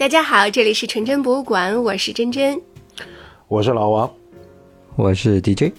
[0.00, 2.58] 大家好，这里是纯真博物馆，我是真真，
[3.48, 4.10] 我是老王，
[4.96, 5.74] 我是 DJ。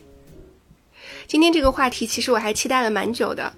[1.25, 3.51] 今天这个话题其实我还期待了蛮久的，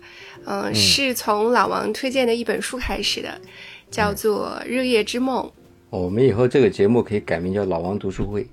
[0.46, 3.42] 嗯，是从老王推荐的一本书开始的，
[3.92, 5.44] 叫做《日夜之梦》。
[5.90, 8.48] 我们以后这个节目可以改名叫“老王读书会”。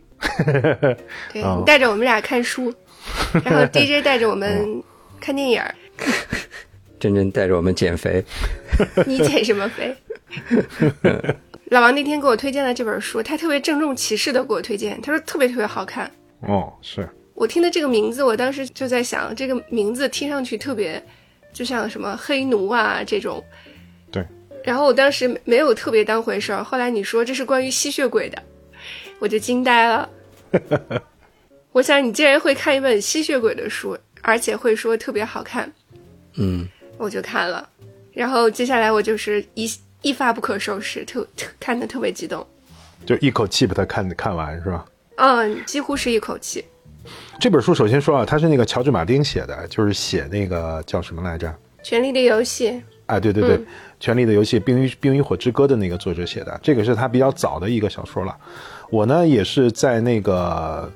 [1.32, 2.74] 对你 带着我们俩看书，
[3.44, 4.82] 然后 DJ 带着我们
[5.20, 5.62] 看电影，
[6.98, 8.24] 真真带着我们减肥。
[9.06, 9.96] 你减什么肥？
[11.70, 16.10] 老王那天给我推荐了这本书，他特别郑重其事的给我推荐，他说特别特别好看。
[16.40, 21.02] 哦，是我听的这个名字，我当时就在想，这个名字听上去特别，
[21.52, 23.42] 就像什么黑奴啊这种。
[24.10, 24.26] 对。
[24.62, 28.42] 然后我当时没有特别当回事儿，后来你说这是关于吸血鬼的。
[29.20, 30.10] 我就惊呆了，
[31.72, 35.70] 我想你竟然会看一本吸血鬼的书，而且会说特别好看，
[36.34, 36.66] 嗯，
[36.98, 37.68] 我就看了，
[38.12, 39.70] 然后接下来我就是一
[40.02, 42.46] 一发不可收拾，特特看的特别激动，
[43.04, 44.84] 就一口气把它看看完是吧？
[45.16, 46.64] 嗯，几乎是一口气。
[47.38, 51.48] 这本书首先说啊，它是那个乔治马丁写的，就是写那个叫什么来着，
[51.82, 52.70] 《权力的游戏》。
[53.06, 53.58] 哎，对对对，
[53.98, 58.36] 《权力的游戏》《冰与冰与火之歌》的那个作者写的，这个是他比较早的一个小说了。
[58.90, 60.90] 我呢也是在那个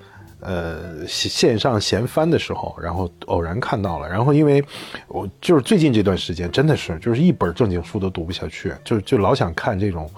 [0.45, 4.65] 呃线上闲翻的时候，然后偶然看到了，然后因为
[5.09, 10.09] 我就是最近这段时间真的是就是一本正经书都读不下去，就就老想看这种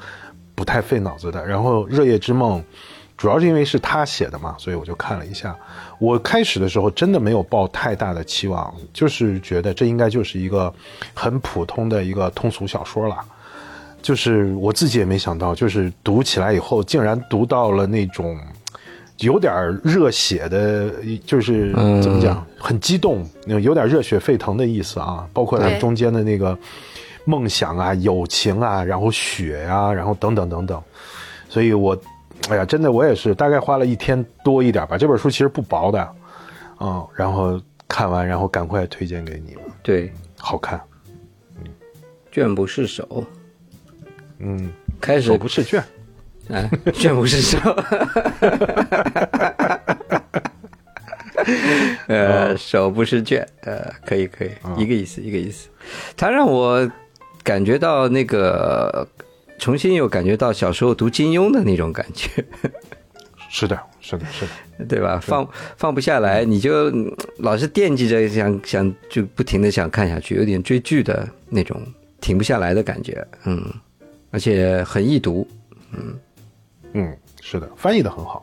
[0.54, 1.42] 不太费脑子的。
[1.46, 2.60] 然后《热夜之梦》
[3.16, 5.56] 主要是因为是他写的嘛，所以我就看了一下。
[5.98, 10.72] 我开始的时候真的没有抱太大的期望，就是觉得这应该就是一个
[11.14, 13.16] 很普通的一个通俗小说了。
[14.02, 18.38] 就是我自己也没想到，就是读起来以后，竟然读到了那种
[19.18, 20.90] 有点热血的，
[21.24, 21.72] 就是
[22.02, 25.26] 怎么讲，很激动，有点热血沸腾的意思啊。
[25.32, 26.56] 包括它中间的那个
[27.24, 30.82] 梦想啊、友情啊，然后血呀，然后等等等等。
[31.48, 31.96] 所以我，
[32.50, 34.98] 哎呀，真的我也是大概花了一天多一点吧。
[34.98, 36.14] 这本书其实不薄的，
[36.80, 37.58] 嗯，然后
[37.88, 39.64] 看完，然后赶快推荐给你们。
[39.82, 40.78] 对，好看，
[41.58, 41.64] 嗯，
[42.30, 43.24] 卷不释手。
[44.38, 44.70] 嗯，
[45.00, 45.82] 开始手不释卷，
[46.48, 47.58] 啊，卷不是手，
[52.06, 55.68] 呃，手不是卷，呃，可以可以，一个意思一个意思。
[56.16, 56.88] 他让我
[57.42, 59.06] 感觉到那个
[59.58, 62.30] 重新又感觉到小时候读金庸的那种感觉。
[63.48, 64.44] 是的，是的，是
[64.78, 65.18] 的，对吧？
[65.22, 66.92] 放放不下来，你就
[67.38, 71.80] 老是惦记着想想，就不停的想看下去，有点追剧的那种
[72.20, 73.64] 停不下来的感觉，嗯。
[74.32, 75.48] 而且很易读，
[75.92, 76.14] 嗯
[76.98, 78.42] 嗯，是的，翻译的很好。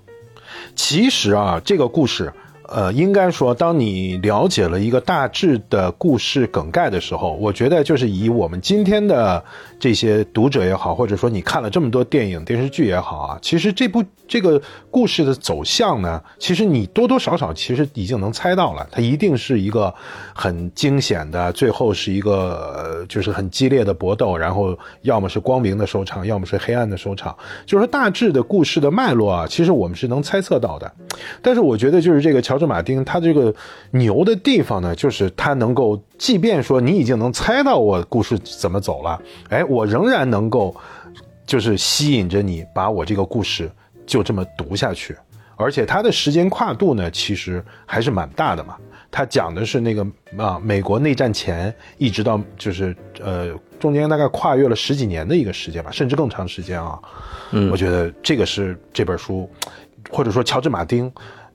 [0.76, 2.32] 其实啊，这个故事。
[2.70, 9.44] 呃，应该说，当你了解了一个大致的故事梗概的时候，我觉得就是以我们今天的
[9.78, 19.94] 这些读者也好，或者说你看了这么多电影电视剧也好啊，其实这部这个故事的走向呢，其实你多多少少其实已经能猜到了，它一定是一个
[20.34, 27.36] 很惊险的，最后是一个就是很激烈的搏斗，然后要么是光明的收场，要么是黑暗的收场，
[27.66, 30.90] 就是说大致的故事的脉络啊，其实我们是能猜测到的。
[31.42, 32.53] 但是我觉得就是这个乔。
[32.54, 33.52] 乔治·马丁他这个
[33.90, 39.20] 牛的地方呢，就是他能够，即便说你已经能猜到我故事怎么走了，
[39.50, 40.76] 哎，我仍然能够，
[41.48, 43.72] 就是吸引着你把我这个故事
[44.06, 45.18] 就这么读下去。
[45.56, 48.78] 而且它的时间跨度呢，其实还是蛮大的嘛。
[49.10, 50.06] 他讲的是那个
[50.38, 53.50] 啊，美国内战前一直到就是呃
[53.80, 57.00] 中间大概跨越了十几年的一个时间吧，甚至更长时间啊。
[57.50, 59.50] 嗯，我觉得这个是这本书，
[60.12, 61.12] 或者说乔治·马丁。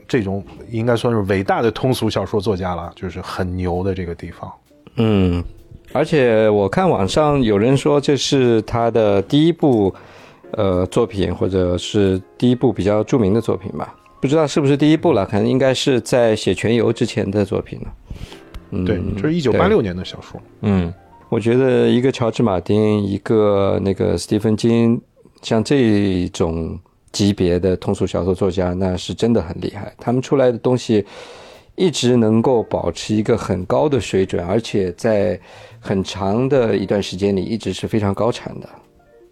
[0.09, 4.51] 这种应该算是伟大的通俗小说作家了，就是很牛的这个地方。
[4.97, 5.45] 嗯，
[5.93, 9.95] 而且我看网上有人说这是他的第一部
[10.53, 13.95] 呃作品，或者是第一部比较著名的作品吧？
[14.21, 17.87] 不知道是不是第一部了，可能应该是在写《全游》之前的作品了。
[18.71, 20.41] 嗯，对，这是一九八六年的小说。
[20.63, 20.93] 嗯，
[21.29, 24.99] 我觉得一个乔治·马丁，一个那个斯蒂芬金，
[25.43, 26.81] 像这种。
[27.13, 29.93] 级别的通俗小说作家，那是真的很厉害。
[29.99, 31.05] 他们出来的东西
[31.75, 35.39] 一直能够保持一个很高的水准，而且在
[35.81, 38.69] 很长的一段时间里一直是非常高产的。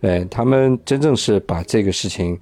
[0.00, 2.38] 对他们真正是把这个事情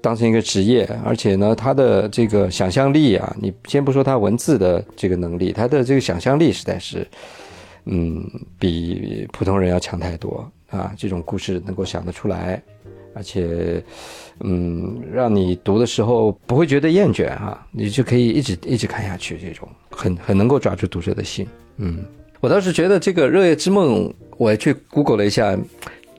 [0.00, 7.04] 当成一个职业，而且呢，他的这个想象力啊，你先不说他文字的这个能力，他的这个想象力实在是，
[7.86, 8.24] 嗯，
[8.58, 10.92] 比普通人要强太多啊。
[10.96, 12.62] 这种故事能够想得出来。
[13.18, 13.82] 而且，
[14.44, 21.44] 嗯，让你读的时候不会觉得厌倦哈，你就可以一直一直看下去，这种很很能够抓住读者的心。
[21.78, 22.04] 嗯，
[22.38, 25.58] 我倒是觉得这个《热夜之梦》，我去 Google 了一下，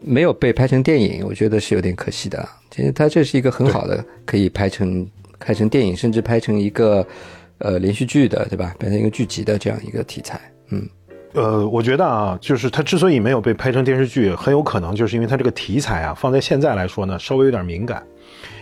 [0.02, 2.46] 没有被拍成电影，我觉得是有点可惜的。
[2.70, 5.08] 其实它这是一个很好的可以拍成
[5.40, 7.08] 拍成电影，甚至拍成一个
[7.60, 8.76] 呃连续剧的，对吧？
[8.78, 10.38] 拍成一个剧集的这样一个题材。
[10.72, 10.86] 嗯，
[11.34, 18.04] 呃，我觉得啊，就是它之所以没有被拍成电视剧，很有可能就是因为它这个题材啊，放在现在来说呢，稍微有点敏感。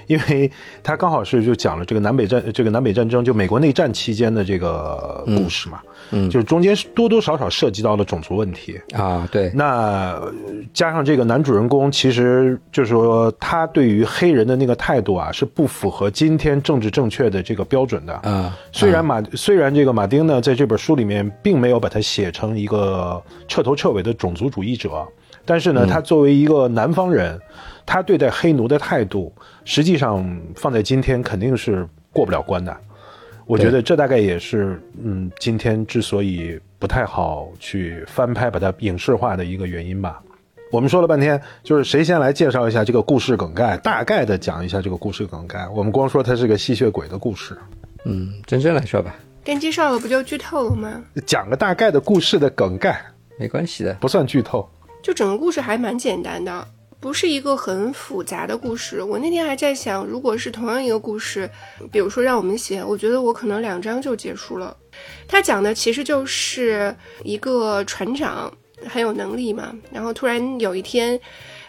[0.07, 0.49] 因为
[0.81, 5.81] 他刚好是就讲了这个南北战，这个南北战争，就美国内战期间的这个故事嘛，
[6.11, 9.51] 嗯，就是中间多多少少涉及到了种族问题啊，对。
[9.53, 10.19] 那
[10.73, 18.57] 加上这个男主人公，其实就是说他对于黑人的那个态度啊，是不符合今天政治正确的这个标准的啊。
[18.71, 25.05] 虽然马虽然这个马丁呢，在这本书里面并没有把他写成一个彻头彻尾的种族主义者，
[25.43, 27.39] 但是呢，他作为一个南方人。
[27.87, 29.33] 他对待黑奴的态度，
[29.65, 32.77] 实际上放在今天肯定是过不了关的。
[33.45, 40.21] 我觉得这大概也是，嗯，今天之所以不太好去翻拍把它影视化的一个原因吧。
[40.69, 45.65] 我们说了半天，就是谁先来介绍一下这个故事梗概，大概的讲一下这个故事梗概。
[45.69, 47.57] 我们光说它是个吸血鬼的故事，
[48.03, 49.15] 嗯，真真来说吧。
[49.45, 51.01] 电介绍了不就剧透了吗？
[51.25, 53.01] 讲个大概的故事的梗概，
[53.39, 54.69] 没关系的，不算剧透。
[55.01, 56.67] 就整个故事还蛮简单的。
[56.99, 59.01] 不是一个很复杂的故事。
[59.01, 61.49] 我那天还在想，如果是同样一个故事，
[61.91, 64.75] 比如说让我们写，我觉得我可能两章就结束了。
[65.27, 68.51] 他讲的其实就是一个船长
[68.87, 71.19] 很有能力嘛，然后突然有一天，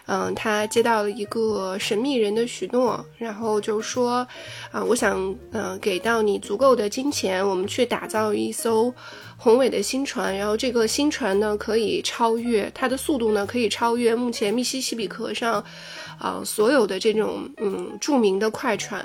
[0.07, 4.27] 嗯，他接到了一个神秘人的许诺，然后就说，
[4.71, 8.93] 啊，我想，嗯，给到你足够的金钱，我们去打造一艘。
[9.41, 15.63] 宏伟的新船，然后这个新船呢，可以超越它的速度呢，可以超越目前密西西比河上，
[16.17, 18.99] 啊，所有的这种嗯著名的快船，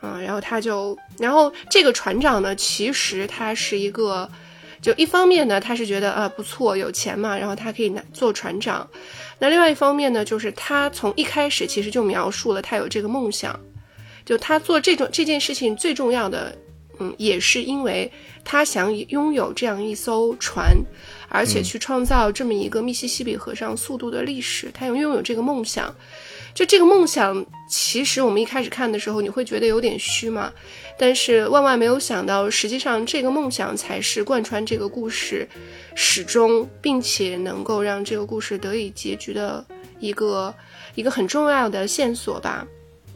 [0.00, 4.30] 啊，然后他就，然后这个船长呢，其实他是一个，
[4.80, 8.88] 就一方面呢，他是觉得啊不错，有钱嘛，然后他可以拿做船长，
[9.40, 13.58] 那另外一方面呢，就是他从一开始其实就描述了他有这个梦想，
[14.24, 16.56] 就他做这种这件事情最重要的。
[17.00, 18.10] 嗯，也是因为
[18.44, 20.76] 他想拥有这样一艘船，
[21.28, 24.70] 而且去创造这么一个密西西比河上速度的历史。
[24.72, 25.94] 他拥有这个梦想，
[26.54, 30.52] 就这个梦想，其实我们一开始看的时候，你会觉得有点虚嘛。
[30.98, 35.48] 但是万万没有想到，实际上这个梦想才是贯穿这个故事
[35.94, 39.64] 始终，并且能够让这个故事得以结局的
[40.00, 40.52] 一个
[40.96, 42.66] 一个很重要的线索吧。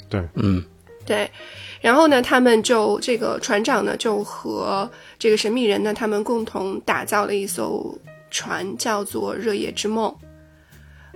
[0.09, 0.63] 对，嗯，
[1.05, 1.29] 对。
[1.83, 4.89] 然后呢，他们就这个船长呢，就和
[5.19, 7.99] 这个神秘人呢，他们共同打造了一艘
[8.31, 10.15] 船，叫做“热夜之梦”。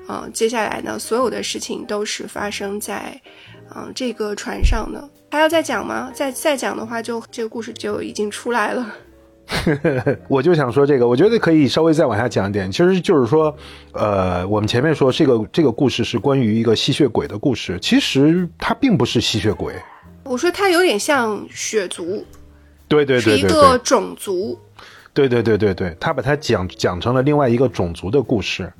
[0.09, 3.21] 啊，接下来呢，所有的事情都是发生在，
[3.75, 5.09] 嗯，这个船上的。
[5.31, 6.11] 还要再讲吗？
[6.13, 8.93] 再再讲的话，就这个故事就已经出来了。
[10.29, 12.71] 我就想说这个，我觉得可以稍微再往下讲一点。
[12.71, 13.57] 其实就是说，
[13.93, 19.75] 呃，我们前面说这个这个故事是关于一个吸血鬼的故事，其实它并不是吸血鬼。
[20.27, 22.25] 我说它有点像血族，
[22.89, 24.59] 对对对，是一个种族，
[25.15, 28.73] 对对对对对，他把它讲讲成了另外一个种族的故事，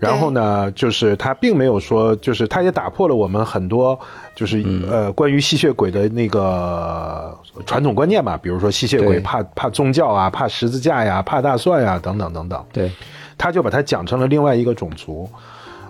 [0.00, 3.98] 然后呢，就是他并没有说，就是他也打破了我们很多
[4.34, 12.90] 就是呃关于吸血鬼的那个传统观念嘛，比如说吸血鬼怕怕宗教啊，怕十字架呀，怕大蒜呀等等等等，对，
[13.38, 15.28] 他就把它讲成了另外一个种族。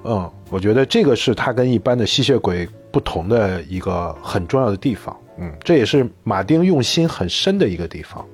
[0.09, 5.17] 嗯，我觉得这个是他跟一般的吸血鬼不同的一个很重要的地方。
[5.39, 8.25] 嗯，这也是马丁用心很深的一个地方。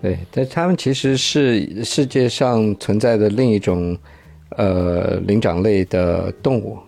[0.00, 3.96] 对，但他们其实是世界上存在的另一种
[4.56, 6.78] 呃灵长类的动物，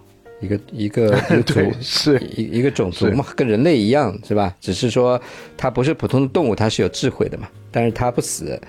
[0.40, 4.54] 一个一个 族是一一个种族嘛，跟人类一样是吧？
[4.60, 5.20] 只是说
[5.56, 8.60] 它不是普通的动物，它是有智慧的嘛，但是它不死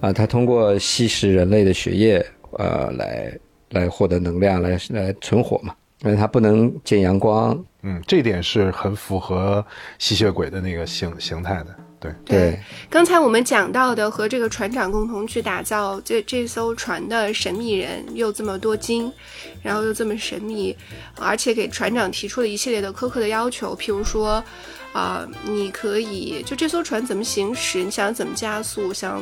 [0.00, 2.24] 啊，它通过吸食人类的血液
[2.58, 3.32] 呃来。
[3.74, 5.74] 来获得能量，来来存活嘛？
[6.00, 7.62] 因为它不能见阳光。
[7.82, 9.64] 嗯，这点是很符合
[9.98, 11.76] 吸血鬼的那个形形态的。
[12.00, 12.60] 对对。
[12.90, 19.10] 刚才我们讲到的和这个船长共同去打造这这艘船的神秘人，又这么多金，
[19.62, 20.76] 然后又这么神秘，
[21.16, 24.42] 而且给船长提出了一系列的苛刻的要求，譬如说，
[24.92, 29.20] 啊，你可以就这艘船怎么行驶，你想怎么加速，想。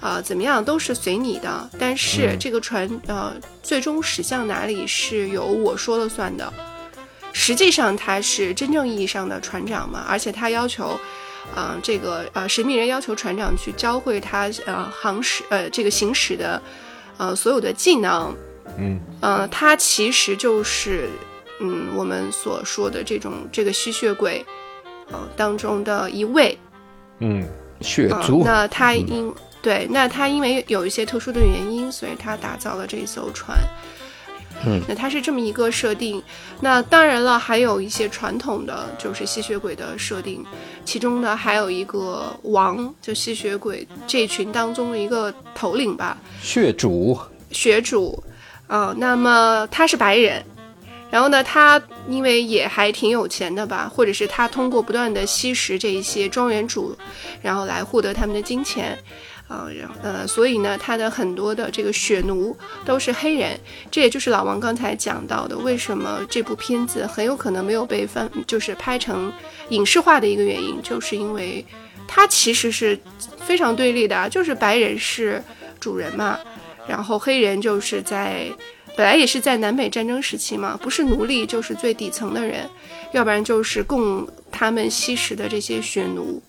[0.00, 6.52] 啊，怎么样都是随你的，但是这个船呃，最终驶向哪里是由我说了算的。
[7.32, 10.98] 实际上他是真正意义上的船长嘛，而且他要求，
[11.54, 16.60] 啊，这个呃神秘人要求船长去教会他呃航驶呃这个行驶的
[17.16, 18.34] 呃所有的技能，
[18.78, 21.08] 嗯，呃，他其实就是
[21.60, 24.44] 嗯我们所说的这种这个吸血鬼，
[25.10, 26.58] 呃当中的一位，
[27.20, 27.46] 嗯，
[27.80, 29.34] 血族，那他因。
[29.66, 33.58] 对，那他因为有一些特殊的原因，所以他打造了这一艘船。
[34.64, 36.22] 嗯，那它是这么一个设定。
[36.60, 40.46] 那当然了，还有一些传统的就是吸血鬼的设定，
[40.84, 47.18] 其中呢还有一个王，就吸血鬼这群当中的一个头领吧，血主，
[47.50, 48.22] 血主，
[48.68, 50.40] 呃，那么他是白人。
[51.10, 56.96] 然后呢，他因为也还挺有钱的吧，或者是他通过不断的吸食这一些庄园主，
[57.42, 58.96] 然后来获得他们的金钱，
[59.48, 63.58] 啊，然后呃，所以呢，他的很多的这个血奴都是黑人，
[63.90, 69.32] 这也就是老王刚才讲到的，为什么这部片子很有可能没有被翻，就是拍成
[69.68, 71.64] 影视化的一个原因，就是因为
[72.08, 72.98] 它其实是
[73.38, 75.42] 非常对立的，就是白人是
[75.78, 76.38] 主人嘛，
[76.88, 78.46] 然后黑人就是在。
[78.96, 82.66] 本来也是在南北战争时期嘛，不是奴隶就是最底层的人，
[83.12, 86.42] 要不然就是供他们吸食的这些血奴，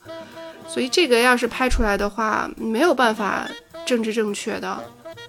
[0.68, 3.48] 所以这个要是拍出来的话，没有办法
[3.86, 4.78] 政治正确的，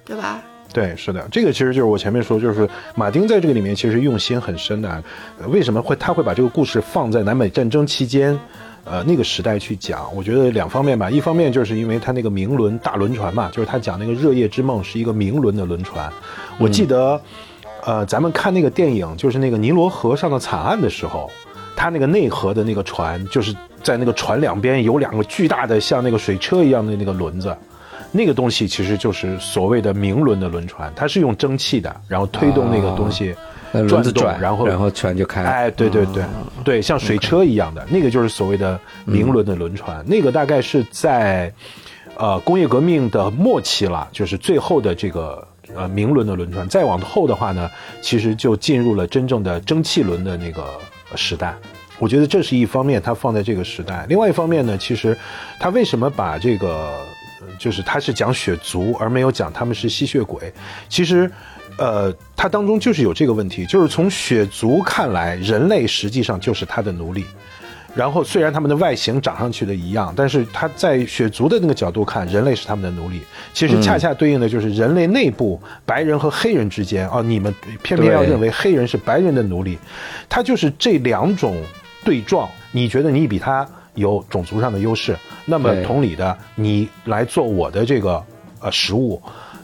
[0.04, 0.42] 对吧？
[0.72, 5.02] 对，是的，这个其实就是我前面说，就是马丁在这个里面其实用心很深的。
[5.48, 8.38] 为什么会他会把这个故事放在南北战争期间？
[8.84, 11.10] 呃，那个时代去讲，我觉得两方面吧。
[11.10, 16.10] 一方面就是因为他那个明轮大轮船嘛，就是他讲那个热夜之梦是一个明轮的轮船。
[16.58, 17.20] 我记得，
[17.84, 21.30] 呃，咱们看那个电影，就是那个尼罗河上的惨案的时候，
[21.76, 27.56] 他那个内河的那个船，就是在那个船两边有两个巨大的像那个水车一样的那个轮子，
[28.12, 33.34] 那个东西其实就是所谓的明轮的轮船，它是用蒸汽的，然后推动那个东西。
[33.86, 35.44] 转子转，然后然后船就开。
[35.44, 36.24] 哎，对对对，
[36.64, 40.02] 对，像水车一样的那个就是所谓的明轮的轮船。
[40.06, 41.52] 那个大概是在，
[42.16, 46.66] 呃，工业革命的末期了，就是最后的这个呃明轮的轮船。
[46.66, 47.70] 再往后的话呢，
[48.00, 50.64] 其实就进入了真正的蒸汽轮的那个
[51.14, 51.54] 时代。
[51.98, 54.06] 我觉得这是一方面，它放在这个时代。
[54.08, 55.16] 另外一方面呢，其实
[55.58, 57.00] 它为什么把这个，
[57.58, 60.52] 就是它是讲血族，而没有讲他们是吸血鬼？
[60.88, 61.30] 其实。
[61.80, 67.24] 呃，它当中就是有这个问题，就是从血族看来，人类实际上就是他的奴隶。
[67.94, 73.20] 然后虽然他们的外形长上去的一样，但是他在血族的那个角度看，人类是他们的奴隶。
[73.54, 79.78] 其实恰恰对应的就是人类内部白人和黑人之间啊，你们偏偏要认为黑人是白人的奴隶，
[80.28, 81.62] 他就是这两种
[82.08, 82.48] 对撞。
[82.72, 88.24] 你觉得你比他有种族上的优势，那么同理的，你来做我的这个
[88.60, 89.20] 呃食物。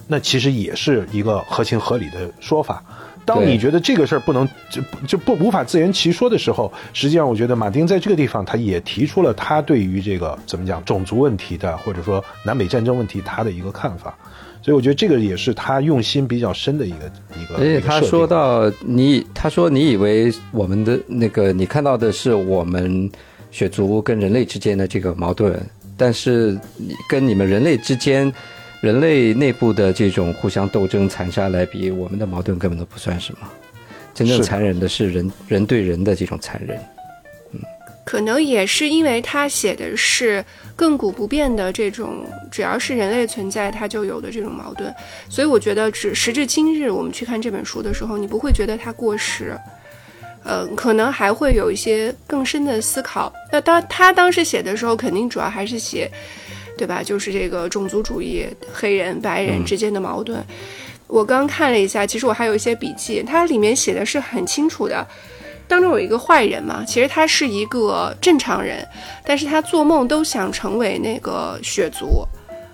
[0.07, 2.83] 那其实也是一个合情合理的说法。
[3.25, 14.15] 当你觉得这个事儿不能就就不无法自圆其说的时候，实际上我觉得马丁在这个地方他也提出了他对于这个怎么讲种族问题的，或者说南北战争问题他的一个看法。
[14.65, 17.57] 所以我觉得这个也是他用心比较深的一个一个。
[17.59, 23.11] 而且他说到你，他说你以为我们的那个你看到的是我们
[23.51, 25.55] 血族跟人类之间的这个矛盾，
[25.99, 28.33] 但是你跟你们人类之间。
[28.81, 33.49] 人类内部的这种互相斗争、残杀来比，我们的矛盾根本都不算什么。
[34.13, 36.79] 真正残忍的是人人对人的这种残忍。
[38.05, 40.45] 嗯，可能也是因为他写的是
[40.77, 44.95] 亘古不变的这种，只要是人类存在，他就有的这种矛盾。
[45.29, 49.59] 所以我觉得，只时至今日，我们去看这本书的时候，你不会觉得它过时。
[50.45, 53.33] 呃，可能还会有一些更深的思考。
[53.51, 56.11] 那当他当时写的时候，肯定主要还是写。
[56.77, 57.01] 对吧？
[57.05, 60.45] 就是这个种族主义，黑人、白人之间的矛盾。
[61.07, 65.07] 我刚看了一下，其实我还有一些笔记，它里面写的是很清楚的。
[65.67, 68.87] 当中有一个坏人嘛，其实他是一个正常人，
[69.25, 72.27] 但是他做梦都想成为那个血族。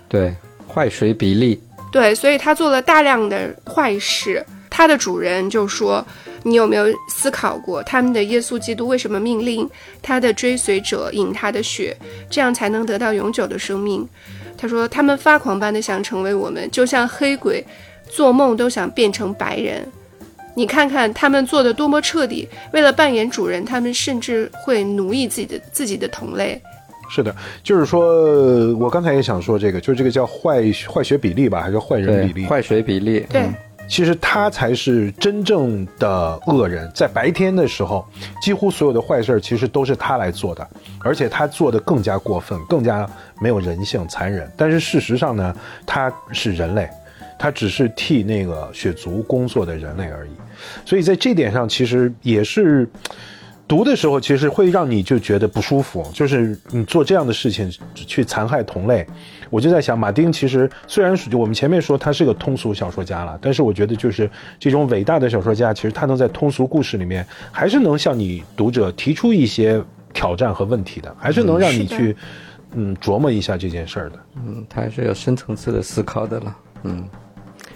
[0.07, 0.33] 对，
[0.67, 1.61] 坏水比利。
[1.91, 4.45] 对，所以他做了大量的坏事。
[4.69, 6.05] 他的主人就说。
[6.43, 9.69] 你有没有思考过，他们的耶稣基督为什么命令
[10.01, 11.95] 他的追随者饮他的血，
[12.31, 14.09] 这样才能得到永久的生命？
[14.57, 17.63] 他说，他们发狂般的想成为我们，就像黑鬼
[18.09, 19.87] 做梦都想变成白人。
[20.55, 26.61] 你看看他们做的多么彻底，为了扮演主人，他们甚至会奴役自己的自己的同类。
[27.09, 32.45] 是的，就是说我刚才也想说这个，就是这个叫坏坏血比例吧，还是坏人比例？
[32.45, 33.25] 坏血比例。
[33.29, 33.43] 对。
[33.89, 38.07] 其实他才是真正的恶人，在白天的时候，
[38.41, 40.65] 几乎所有的坏事其实都是他来做的，
[41.03, 43.05] 而且他做的更加过分，更加
[43.41, 44.49] 没有人性、残忍。
[44.55, 45.53] 但是事实上呢，
[45.85, 46.87] 他是人类，
[47.41, 50.31] 他只是替那个血族工作的人类而已。
[50.85, 52.87] 所以在这点上，其实也是
[53.67, 59.03] 读的时候，其实会让你就觉得不舒服，就是你做这样的事情去残害同类。
[59.49, 64.29] 我就在想，马丁其实虽然我们前面说他是个通俗小说家了，但是我觉得就是
[64.59, 69.83] 这种伟大的小说家，其实他能在通俗故事里面，还是能向你读者提出一些
[70.13, 72.15] 挑战和问题的，还是能让你去，
[72.75, 74.19] 嗯，琢磨一下这件事儿的。
[74.35, 76.57] 嗯，他还是有深层次的思考的了。
[76.83, 77.03] 嗯，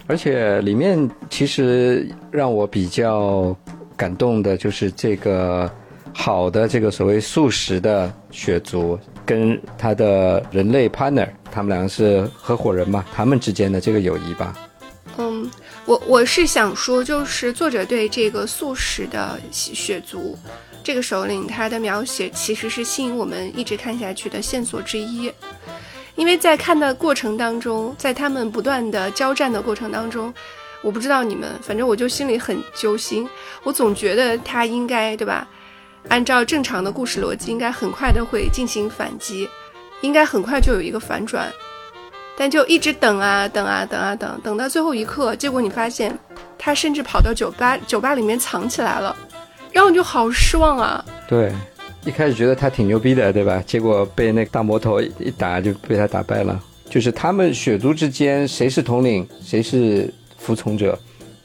[0.06, 3.56] 而且里面其实让我比较
[3.96, 5.70] 感动的就是这个
[6.14, 14.56] 好的这个所谓素食的血族跟他的人类 partner，他们两个是合伙人嘛，他们之间的这个友谊吧。
[15.18, 15.50] 嗯，
[15.86, 20.38] 我我是想说，就是作者对这个素食的血族
[20.84, 25.32] 这个首领他的描写，其实是吸引我们一直看下去的线索之一。
[26.16, 30.32] 因为在看的过程当中，在他们不断的交战的过程当中，
[30.82, 33.28] 我不知道你们，反正我就心里很揪心。
[33.62, 35.46] 我总觉得他应该，对吧？
[36.08, 39.48] 按照正常的故事逻辑，应该很快的会进行反击，
[40.00, 41.52] 应该很快就有一个反转，
[42.36, 46.16] 但就一直等啊等啊等啊等，等到最后一刻，结果你发现
[46.56, 49.14] 他甚至跑到酒吧酒吧里面藏起来了，
[49.72, 51.04] 然后你就好失望啊。
[51.28, 51.52] 对。
[52.06, 53.60] 一开始觉得他挺牛逼的，对吧？
[53.66, 56.62] 结果被那个大魔头一打就被他打败了。
[56.88, 60.08] 就是他们血族之间谁是统领，谁是
[60.38, 60.96] 服从者，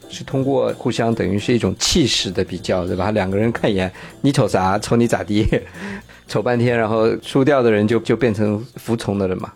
[0.08, 3.10] 是通过互相等于是一种气势的比较，对吧？
[3.10, 3.92] 两个人看一眼，
[4.22, 4.78] 你瞅啥？
[4.78, 5.48] 瞅你咋地？
[6.30, 9.52] 瞅半天，然后输掉的人就就变成服从的人嘛。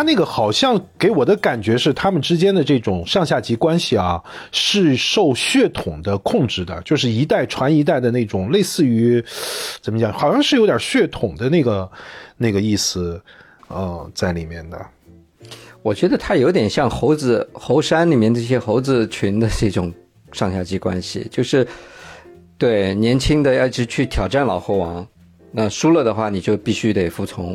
[0.00, 4.18] 他那个好像给我的感觉是，他们之间的这种上下级关系啊，
[4.50, 9.22] 是受血统的控制的，就是一代传一代的那种，类似于
[9.82, 11.90] 怎么讲，好像是有点血统的那个
[12.38, 13.20] 那个意思，
[13.68, 14.86] 呃，在里面的。
[15.82, 19.92] 我觉得他有点像猴子猴山里面这些猴子群的这种
[20.32, 21.68] 上下级关系，就是
[22.56, 25.06] 对年轻的要去去挑战老猴王，
[25.52, 27.54] 那输了的话你就必须得服从。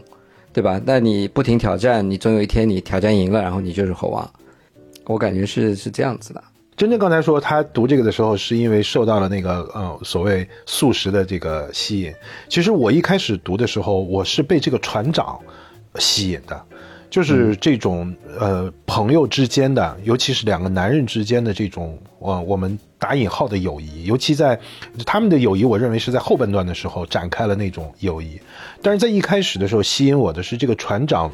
[0.56, 0.80] 对吧？
[0.86, 4.32] 那你不停挑战，你总有一天你挑战赢了，然后你就是猴王。
[5.04, 6.42] 我感觉是是这样子的。
[6.78, 12.14] 真正刚才说他读这个的时候，是因为受到了那个呃所谓素食的这个吸引。
[12.48, 15.38] 其实我一开始读的时候，我是被这个船长
[15.96, 16.66] 吸引的。
[17.16, 24.60] 就是这种呃朋友之间的，尤其是两个男人之间的这种，呃我们打引号的友谊，尤其在
[25.06, 28.38] 他们的友谊，我认为是在后半段的时候展开了那种友谊。
[28.82, 31.34] 但是在一开始的时候，吸引我的是这个船长，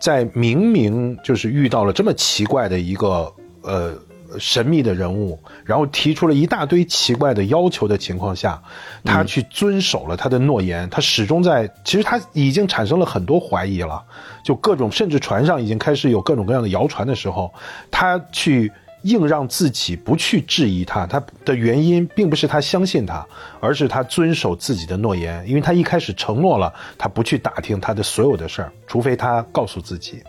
[0.00, 3.96] 在明明就是遇到了这么奇怪的一个呃。
[4.38, 8.62] 神秘的人物，然后提出了一大堆奇怪的要求的情况下，
[9.04, 10.88] 他去遵守了他的诺言。
[10.90, 14.02] 他始终在，其实他已经产生了很多怀疑了，
[14.44, 17.52] 就各种，甚至船上已经开始有各种各样的谣传的时候，
[17.90, 18.70] 他去
[19.02, 21.06] 硬让自己不去质疑他。
[21.06, 23.26] 他的原因并不是他相信他，
[23.60, 30.22] 而是他遵守自己的诺言，因为他一开始承诺了，他不去打听他的所有的事儿，除非他告诉自己。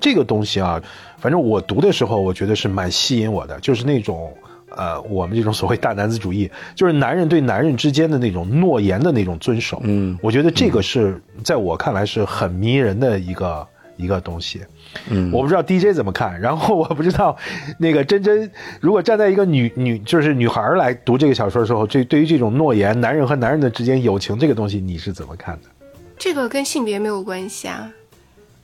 [0.00, 0.80] 这个东西啊，
[1.18, 4.32] 反正我读的时候，我觉得是蛮吸引我的，就是那种，
[4.70, 9.78] 呃，我们这种所谓大男子主义，就是男人对男人之间的那种诺言的那种遵守。
[9.84, 13.66] 嗯，我觉得这个是在我看来是很迷人的一个
[13.98, 14.62] 一个东西。
[15.10, 17.36] 嗯，我不知道 DJ 怎么看，然后我不知道
[17.78, 25.68] 那个真真，如果站在一个女女就是女孩来读这个小说的时候，这对于这种诺言，男人和男人的之间友情这个东西，你是怎么看的？
[26.16, 27.92] 这个跟性别没有关系啊。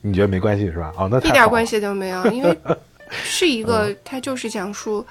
[0.01, 0.91] 你觉得没关系是吧？
[0.97, 2.57] 哦，那一点关系都没有，因为
[3.09, 5.05] 是一个，他就是讲述，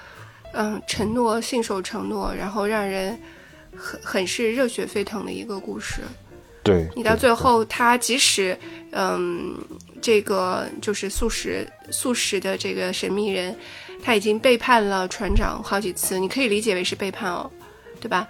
[0.52, 3.16] 嗯，承诺、信守承诺，然后让人
[3.76, 6.00] 很很是热血沸腾的一个故事。
[6.62, 8.56] 对，你到最后，他即使，
[8.92, 9.54] 嗯，
[10.04, 13.56] 这个就是素食素食的这个神秘人，
[14.02, 17.50] 他已经背叛了船长好几次，你可以理解为是背叛哦，
[18.02, 18.28] 对吧？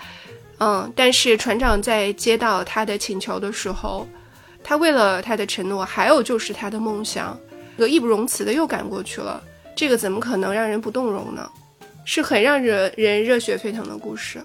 [0.58, 4.06] 嗯，但是船长在接到他的请求的时候。
[4.62, 7.36] 他为了他的承诺，还有就是他的梦想，
[7.76, 9.42] 又义不容辞的又赶过去了。
[9.74, 11.50] 这个怎么可能让人不动容呢？
[12.04, 14.40] 是很让人人热血沸腾的故事。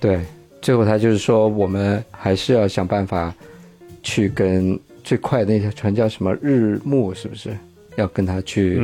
[0.00, 0.24] 对，
[0.62, 3.32] 最后他就是说，我们还是要想办法
[4.02, 7.50] 去跟最快的那条船叫什么日暮，是不是？
[7.96, 8.80] 要跟他去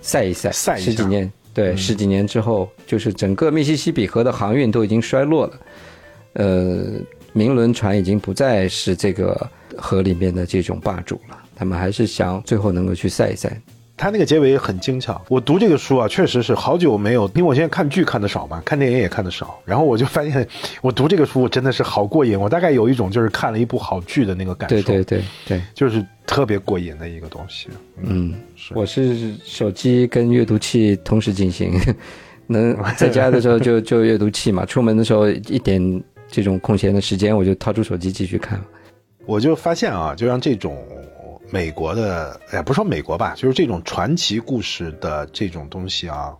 [0.00, 5.60] 赛一赛，赛十几年，对，十几年之后，就是整个密西西比河的航运都已经衰落了，
[6.34, 6.84] 呃，
[7.32, 9.50] 明轮船已经不再是这个。
[9.78, 13.58] 河里面的这种霸主了，他们还是想最后能够去赛一赛。
[13.96, 15.20] 他那个结尾很精巧。
[15.28, 19.58] 我读这个书啊，确实是好久没有，因为我现在看剧看的少嘛，看电影也看的少。
[19.64, 20.46] 然后我就发现，
[20.82, 22.38] 我读这个书我真的是好过瘾。
[22.38, 24.76] 我大概有一种就是看了一部好剧的那个感受。
[24.76, 27.68] 对对对对，就是特别过瘾的一个东西。
[28.02, 28.34] 嗯，
[28.74, 31.72] 我是手机跟阅读器同时进行，
[32.48, 38.60] 能在家的时候就 就阅读器嘛，出门的时候一点这种空闲的时间，我就掏出手机继续看。
[39.24, 40.76] 我就发现啊，就像这种
[41.52, 46.32] 美国的，哎呀，不说美国吧，就是这种传奇故事的这种东西啊，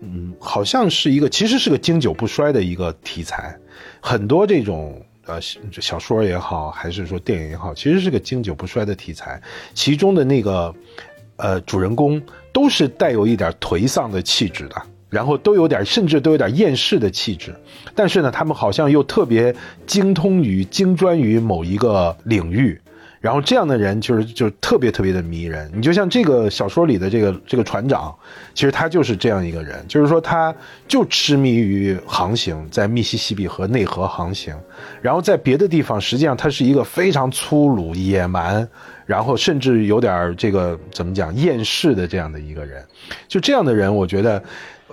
[0.00, 3.56] 嗯，好像是一个，其实是个经久不衰的一个题材。
[4.00, 9.40] 很多这种呃小说也好，还是说电影也好，其实是个经久不衰的题材。
[9.72, 10.74] 其中的那个
[11.36, 12.20] 呃主人公
[12.52, 17.54] 都是带有一点颓丧的气质的，然后都有点甚至都有点厌世的气质，
[17.94, 19.54] 但是呢，他们好像又特别
[19.86, 22.80] 精通于精专于某一个领域。
[23.20, 25.70] 然后这样的人就是就特别特别的迷人。
[25.74, 28.14] 你就像这个小说里的这个这个船长，
[28.54, 30.54] 其实他就是这样一个人，就是说他
[30.86, 34.54] 就痴迷于航行，在密西西比河内河航行，
[35.02, 38.68] 然后在别的地方，实际上他是一个非常粗鲁野蛮，
[39.06, 42.84] 然后甚至有点这个怎么讲厌世的这样的一个人。
[43.26, 44.42] 就这样的人，我觉得。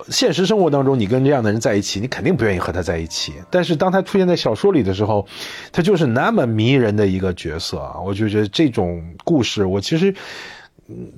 [0.08, 3.34] 现实生活当中，你跟这样的人在一起，你肯定不愿意和他在一起。
[3.48, 5.24] 但是当他出现在小说里的时候，
[5.70, 8.00] 他就是那么迷人的一个角色啊！
[8.00, 10.12] 我就觉得这种故事，我其实，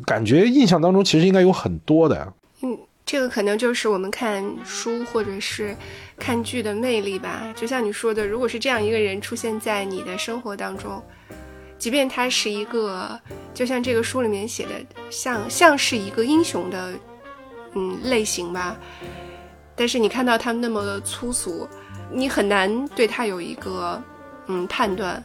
[0.05, 2.33] 感觉印象当中其实应该有很多的。
[2.61, 5.75] 嗯，这个可能就是我们看书或者是
[6.19, 7.53] 看剧的魅力吧。
[7.57, 11.03] 就像你说的，如果是这样一个人出现在你的生活当中，
[11.79, 13.19] 即便他是一个，
[13.55, 14.73] 就像这个书里面写的，
[15.11, 16.93] 像像是一个英雄的。
[17.77, 18.75] 嗯，类型吧，
[19.77, 21.69] 但是你看到他们那么粗俗，
[22.11, 24.03] 你很难对他有一个
[24.47, 25.23] 嗯判断。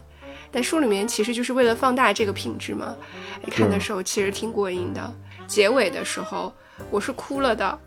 [0.51, 2.93] 但书里面其实就是为了放大这个品质嘛，
[3.49, 5.13] 看的时候其实挺过瘾的。
[5.47, 6.53] 结尾的时候
[6.89, 7.79] 我是哭了的，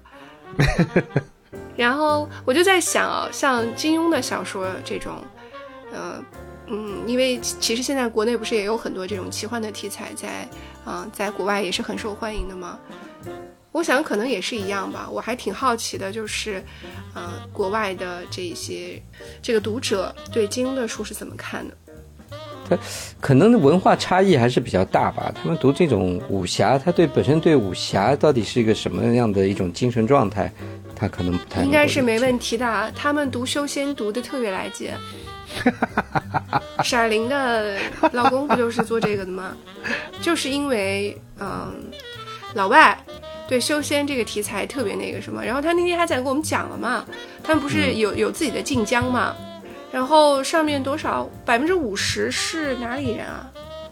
[1.76, 5.22] 然后我就在想啊，像金庸的小说这种，
[5.92, 6.24] 呃
[6.68, 10.48] 嗯，因为其实现在国内不是也有很多这种奇幻的题材在
[10.86, 12.78] 啊，在国外也是很受欢迎的嘛。
[13.74, 16.62] 我想可能也是一样吧，我还挺好奇的，就是，
[17.12, 19.02] 呃，国外的这些
[19.42, 21.76] 这个读者对金庸的书是怎么看的？
[22.70, 22.78] 他
[23.20, 25.34] 可能文化差异还是比较大吧。
[25.34, 30.52] 他们读这种武侠，他对本身对武侠到底是一个什么样的一种精神状态，
[30.94, 32.92] 他可能不太应该是没问题的。
[32.94, 34.92] 他们读修仙读的特别来劲。
[36.84, 37.76] 闪灵的
[38.12, 39.56] 老公不就是做这个的吗？
[40.22, 41.74] 就是因为嗯，
[42.54, 42.96] 老外。
[43.46, 47.04] 对修仙这个题材特别那个什么，然后他那天还在跟我们讲了嘛，
[47.42, 49.34] 他们不是有有自己的晋江嘛，
[49.92, 53.50] 然后上面多少百分之五十是哪里人啊？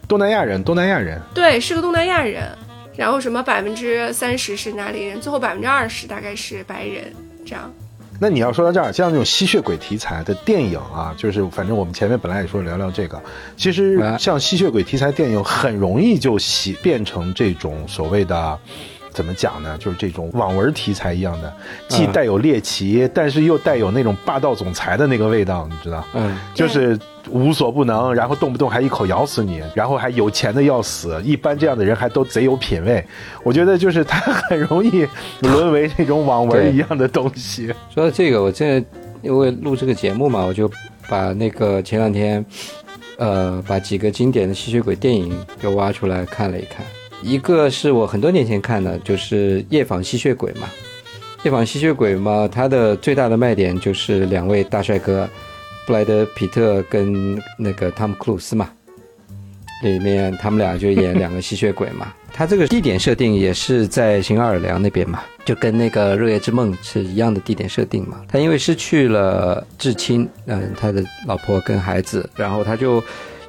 [0.09, 1.21] 东南亚人，东南亚人。
[1.35, 2.49] 对，是个东南亚人，
[2.97, 5.21] 然后什么百分之三十是哪里人？
[5.21, 7.13] 最后百分之二十大概是白人，
[7.45, 7.71] 这样。
[8.19, 13.21] 那你要说到这儿，像这种吸血鬼题材的电影啊，就是反正我们前面本来也说聊聊这个，
[13.57, 18.59] 其实像吸血鬼题材电影很容易就洗变成这种所谓的。
[19.13, 19.77] 怎么讲呢？
[19.79, 21.53] 就是这种网文题材一样的，
[21.89, 26.05] 既带有猎奇，但是又带有那种霸道总裁的那个味道，你知道？
[26.15, 26.99] 嗯，就是
[27.31, 31.21] 无所不能，然后动不动还一口咬死你，然后还有钱的要死。
[31.23, 33.05] 一般这样的人还都贼有品位。
[33.45, 35.07] 我觉得就是他很容易
[35.41, 37.73] 沦为这种网文一样的东西。
[37.95, 38.85] 说到这个，我现在
[39.21, 40.71] 因为录这个节目嘛，我就
[41.09, 42.45] 把那个前两天，
[43.19, 46.85] 呃，把几个经典的吸血鬼电影给挖出来看了一看。
[47.23, 50.67] 一个是我很多年前看的，就是《夜访吸血鬼》嘛，
[51.45, 55.29] 《夜访吸血鬼》嘛，它的最大的卖点就是两位大帅哥，
[55.87, 58.69] 布莱德·皮特跟那个汤姆·克鲁斯嘛，
[59.85, 62.13] 里面他们俩就演两个吸血鬼嘛。
[62.35, 68.23] 他这个地点设定也是在新奥尔良那边嘛，就跟那个《热夜之梦》是一样的地点设定嘛。
[68.27, 73.03] 他因为失去了至亲，嗯，他的老婆跟孩子，然后他就。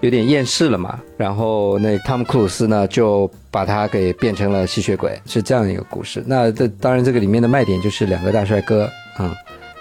[0.04, 6.22] 有点厌世了嘛，然后那汤姆·克鲁斯呢就把他给变成了吸血鬼，是这样一个故事。
[6.28, 8.84] 那这当然这个里面的卖点就是两个大帅哥
[9.16, 9.34] 啊，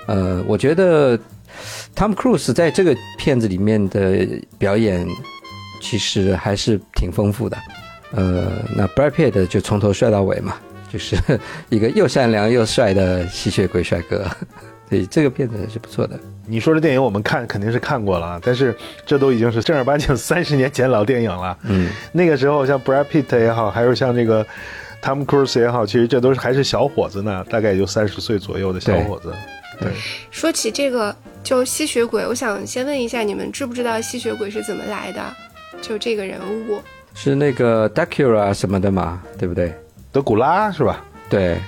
[0.06, 1.18] 呃，我觉得
[1.92, 4.24] 汤姆·克鲁斯在这个片子里面的
[4.58, 5.04] 表演
[5.80, 7.58] 其实还是挺丰富的。
[8.12, 10.54] 呃，那 Brad Pitt 就从头帅到尾嘛，
[10.88, 11.16] 就是
[11.68, 14.24] 一个又善良又帅的吸血鬼帅哥。
[14.92, 16.20] 对，这个片子是不错的。
[16.46, 18.76] 你说的电影我们看肯定是看过了，但是
[19.06, 21.56] 这都已经是正儿八经三十年前老电影了。
[21.62, 24.46] 嗯，那个时候像 Brad Pitt 也好，还有像这个
[25.02, 29.32] Tom Cruise 也好，其实这都是还是小伙子呢，大概也就三十岁左右的小伙子。
[29.80, 29.90] 对，
[30.30, 35.22] 说起这个就吸血鬼，我想先问一下你们知不知道吸血鬼是怎么来的？
[35.80, 36.82] 就这个人物
[37.14, 39.72] 是那个 Dracula 什么的嘛，对不对？
[40.12, 41.02] 德古拉是吧？
[41.30, 41.58] 对。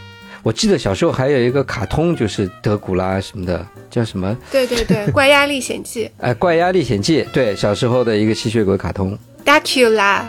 [0.45, 4.37] 我记得小时候还有一个卡通，就是德古拉什么的，叫什么？
[4.53, 6.05] 对对对，《怪鸭历险记》。
[6.21, 9.19] 哎，《怪鸭历险记》对，小时候的一个吸血鬼卡通。
[9.43, 10.21] Dracula，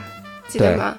[0.48, 0.98] 记得吗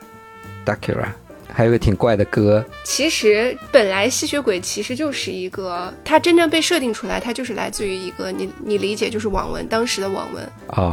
[0.66, 1.06] ？Dracula，
[1.50, 2.62] 还有个挺怪的歌。
[2.84, 10.46] 其实本来吸血鬼其实就是一个，它真正被设定出来，它就是来自于一个你你理解就是网文，当时的网文。
[10.76, 10.92] 哦。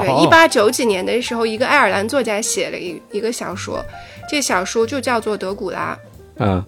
[0.00, 3.84] 对，一八九几年的时候，一个爱尔兰作家写了一一个小说，
[4.30, 5.98] 这小说就叫做《德古拉》。
[6.38, 6.64] 嗯，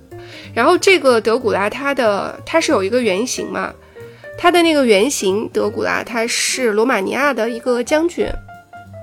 [0.55, 3.73] 然后这个德古拉，它的它是有一个原型嘛，
[4.39, 8.27] 它的那个原型德古拉，他是罗马尼亚的一个将军，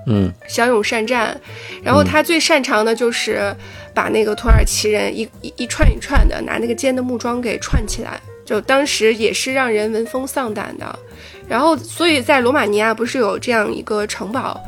[0.08, 0.32] 嗯。
[0.48, 1.40] 骁勇善战，
[1.84, 3.56] 然后他最擅长的就是
[3.94, 11.00] 把那个土耳其人一一一串一串的拿那个尖的木桩给串起来，就当时也是让人闻风丧胆的。
[11.48, 14.60] 然后，所以在罗马尼亚不是有这样一个城堡，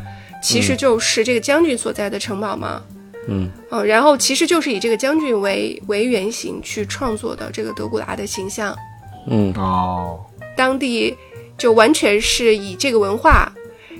[0.43, 2.81] 其实就是这个将军所在的城堡吗？
[2.89, 3.49] 嗯嗯。
[3.69, 8.75] 哦，然后其实就是以这个将军为为原型去创作的这个德古拉的形象，
[9.27, 9.53] 嗯。
[9.55, 10.19] 哦，
[10.55, 11.15] 当地
[11.57, 13.51] 就完全是以这个文化，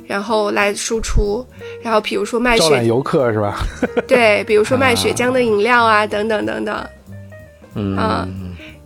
[0.08, 1.46] 然后来输出，
[1.82, 3.60] 然后比如说卖血，招揽游客是吧？
[4.08, 6.88] 对，比如说卖血浆的饮料啊，等等等等，
[7.76, 7.98] 嗯。
[7.98, 8.28] 啊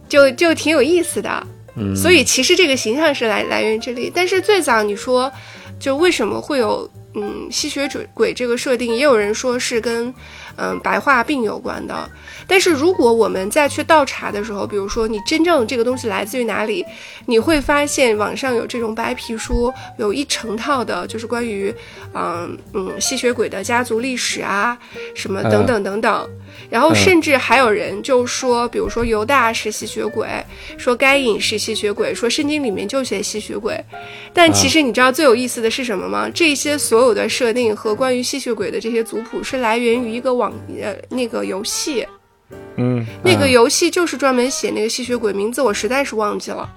[0.09, 1.47] 就就挺有意思的。
[1.75, 5.31] 嗯，所以其实这个形象是来来源于这里，但是最早你说，
[5.79, 10.13] 就为什么会有嗯吸血鬼鬼这个设定，也有人说是跟
[10.55, 12.09] 嗯白化病有关的。
[12.47, 16.85] 但是如果我们再去倒查的时候，比如说你真正这个东西来自于哪里，
[17.25, 21.73] 你会发现网上有这种白皮书，有一成套的，就是关于
[22.13, 24.77] 嗯嗯吸血鬼的家族历史啊，
[25.15, 26.29] 什么等等等等。
[26.73, 30.27] 然后甚至还有人就说，比如说犹大是吸血鬼，
[30.75, 33.79] 说该隐是吸血鬼，说圣经里面就写吸血鬼。
[34.33, 36.27] 但其实你知道最有意思的是什么吗？
[36.33, 42.07] 这些所有的设定和关于吸血鬼的这些族谱是来源于一个网呃那个游戏，
[42.77, 46.67] 嗯，那个游戏就是专门写那个吸血鬼，名字我实在是忘记了。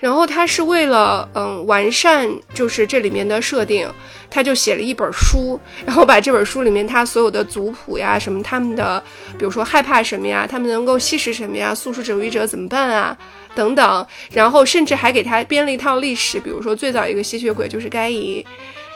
[0.00, 3.88] 然后他是为了嗯完善就是这里面的设定，
[4.30, 9.02] 他就写了一本书，然后把这本书里面他所有的族谱呀，什么他们的，
[9.38, 13.16] 比如说害怕什么呀，他们能够吸食什么呀，素食主义者怎么办啊，
[13.54, 18.44] 等等，然后甚至还给他编了一套历史，比如说最早一个吸血鬼就是该隐。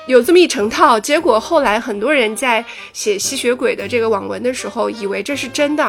[0.07, 2.63] 有这么一成套，结果后来很多人在
[2.93, 5.83] 写吸血鬼的这个网文的时候，以为这是真的，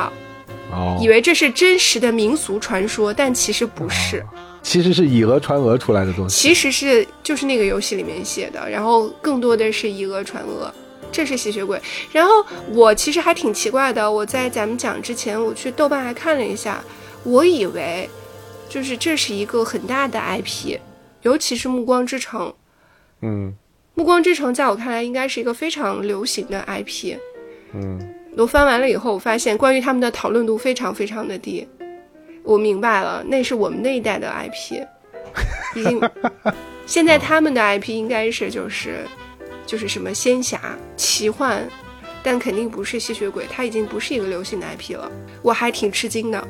[0.71, 4.25] 哦，以为这是真实的民俗传说，但其实不是。
[4.65, 6.41] 其实是以讹传讹出来的东西。
[6.41, 10.73] 其实是就是那个游戏里面写的，然后更多的是以讹传讹，
[11.11, 11.79] 这是吸血鬼。
[12.11, 16.83] 然后我其实还挺奇怪的，我在咱们讲之前，我去豆瓣还看了一下，
[17.23, 18.09] 我以为
[18.67, 20.79] 就是这是一个很大的 IP，
[21.21, 22.49] 尤其是《暮光之城》。
[23.21, 23.53] 嗯
[23.93, 27.15] 《暮光之城》在我看来应该是一个非常流行的 IP。
[27.73, 27.99] 嗯，
[28.35, 31.67] 我翻完了以后，我发现关于他们的讨论度非常非常的低。
[32.45, 34.83] 我明白了，那是我们那一代的 IP，
[35.75, 35.99] 已经，
[36.85, 38.99] 现在他们的 IP 应该是就是，
[39.65, 41.67] 就是什么仙侠、奇幻，
[42.21, 45.11] 但肯定不是吸血鬼，它已经不是一个流行的 IP 了。
[45.41, 46.47] 我还挺吃惊的。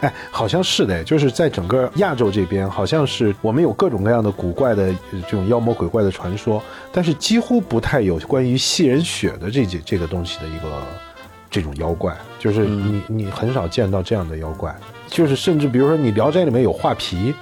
[0.00, 10.82] 哎，好像是的，就是在整个亚洲这边，好像是我们有各种各样的古怪的呃这种妖魔鬼怪的传说，但是几乎不太有关于吸人血的这这这个东西的一个
[11.50, 14.74] 这种妖怪，就是你你很少见到这样的妖怪，
[15.08, 17.34] 就是甚至比如说你《聊斋》里面有画皮。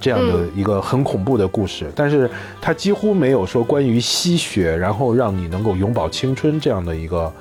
[0.00, 2.28] 这样的一个很恐怖的故事，但是
[2.60, 7.32] 它几乎没有说关于吸血，然后让你能够永葆青春这样的一个，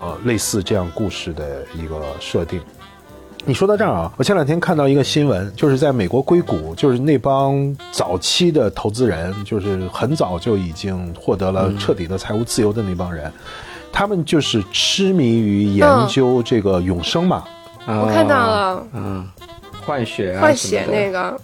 [0.00, 2.60] 呃，类似这样故事的一个设定。
[3.44, 13.32] 你说到这儿啊，我前两天看到一个新闻，就是在美国硅谷，就是那帮早期的投资人，就是很早就已经获得了彻底的财务自由的那帮人，
[13.92, 17.44] 他们就是痴迷于研究这个永生嘛。
[17.96, 19.26] 我看到了，嗯，
[19.86, 21.40] 换血啊，换血那个。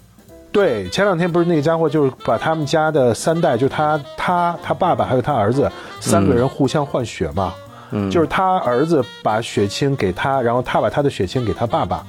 [0.53, 7.53] 对，前两天不是那个家伙，就是把他们家的三代，就他他他爸爸还有他儿子三个人互相换血嘛。
[7.91, 12.05] 嗯，就是他儿子把血清给他，然后他把他的血清给他爸爸，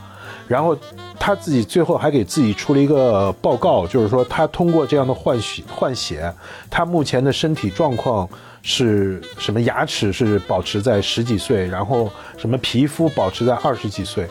[0.48, 0.78] 然后
[1.18, 6.32] 他自己最后还给自己出了一个报告，就是说他通过这样的换血换血，
[6.70, 8.28] 他目前的身体状况
[8.68, 9.62] 是什么？
[9.62, 14.28] 牙齿是保持在十几岁，然后什么皮肤保持在二十几岁。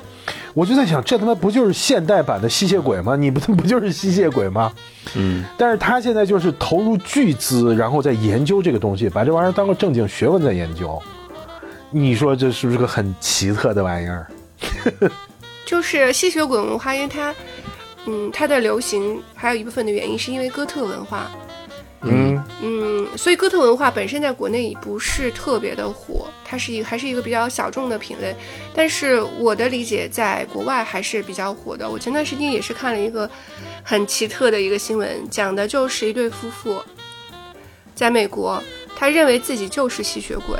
[0.54, 3.14] 我就在想，这他妈不就是现代版的吸血鬼吗？
[3.14, 4.72] 你不不就是吸血鬼吗？
[5.14, 11.00] 嗯，但是他现在就是投入巨资，然后在研究这个东西，把这玩意儿当个正经学问在研究。
[11.90, 14.26] 你说这是不是个很奇特的玩意儿？
[15.64, 17.32] 就是吸血鬼文化，因为它，
[18.06, 21.30] 嗯，它的流行还有一部分的原因是因为哥特文化。
[22.06, 28.34] 嗯嗯，所以哥特文化本身在国内也不是特别的火，它是一还是一个比较小众的品类。
[28.74, 31.88] 但是我的理解，在国外还是比较火的。
[31.88, 33.28] 我前段时间也是看了一个
[33.82, 36.82] 很奇特的一个新闻，讲的就是一对夫妇，
[37.94, 38.62] 在美国，
[38.94, 40.58] 他认为自己就是吸血鬼，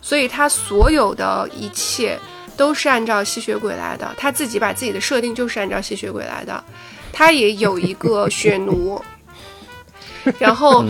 [0.00, 2.18] 所以他所有的一切
[2.56, 4.14] 都是按照吸血鬼来的。
[4.18, 6.62] 他自己把自己的设定就是按照吸血鬼来的。
[7.12, 9.02] 他也有一个血奴。
[10.38, 10.84] 然后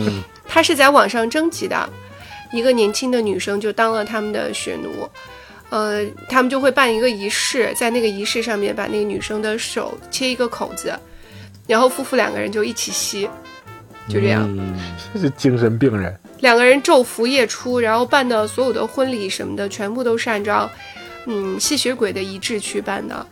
[0.47, 1.89] 他是在网上征集的，
[2.51, 5.09] 一个年轻的女生就当了他们的血奴，
[5.69, 10.93] 呃，他们就会办一个仪式，在那个仪式上面把那个女生的手切一个口子，
[11.67, 13.29] 然后夫妇两个人就一起吸，
[14.07, 14.43] 就这样。
[14.57, 14.75] 嗯
[15.13, 16.15] 这是精神病人。
[16.39, 20.69] 两个人昼伏夜出，然后办的所有的婚礼什么的，全部都是按照
[21.25, 23.25] 嗯吸血鬼的遗志去办的。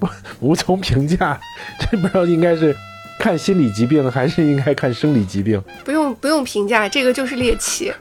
[0.40, 1.38] 无从评价，
[1.78, 2.74] 这不知道应该是
[3.20, 5.62] 看心理疾病还是应该看生理疾病。
[5.84, 7.92] 不用不用评价，这个就是猎奇。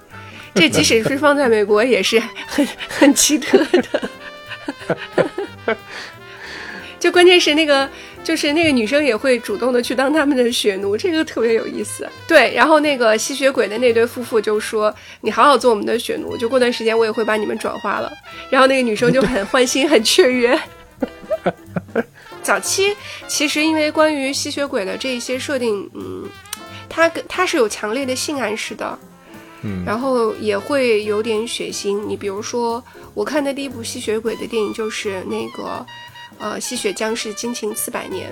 [0.55, 5.75] 这即使是放在美国也是很 很奇特的。
[6.99, 7.89] 就关键是那个，
[8.23, 12.07] 就是那个女生也会主动的去当他们的血奴，这个特别有意思。
[12.27, 18.11] 对，然后那个吸血鬼的那对夫妇就说：“你好好做我们的血奴，就过段时间我也会把你们转化了。”
[18.49, 20.59] 然后那个女生就很欢心，很雀跃。
[22.49, 22.95] 早期
[23.27, 26.27] 其实因为关于吸血鬼的这一些设定，嗯，
[26.89, 28.97] 它跟它是有强烈的性暗示的，
[29.61, 32.03] 嗯，然后也会有点血腥。
[32.07, 32.83] 你比如说，
[33.13, 35.85] 我看的第一部吸血鬼的电影就是那个。
[36.39, 38.31] 呃，吸血僵尸惊情四百年，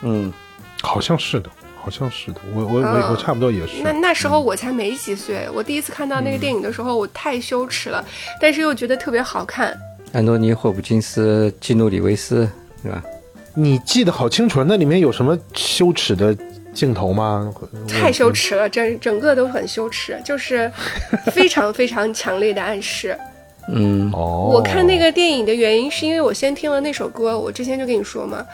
[0.00, 0.32] 嗯，
[0.80, 3.82] 好像是的，好像是的，我我我我差不多也是。
[3.82, 8.02] 那那时候我才没几岁，我第一次看到那个电影的时候，我太羞耻了，
[8.40, 9.78] 但是又觉得特别好看。
[10.14, 12.48] 安东尼·霍普金斯、基努·里维斯，
[12.82, 13.04] 对吧？
[13.54, 16.36] 你记得好清楚，那里面有什么羞耻的
[16.72, 17.52] 镜头吗？
[17.86, 20.70] 太羞耻了，整整个都很羞耻，就是
[21.32, 23.16] 非常非常强烈的暗示。
[23.68, 28.44] 嗯，哦，我看那个电影的原因是因为我先听了那首歌，我之前就跟你说嘛，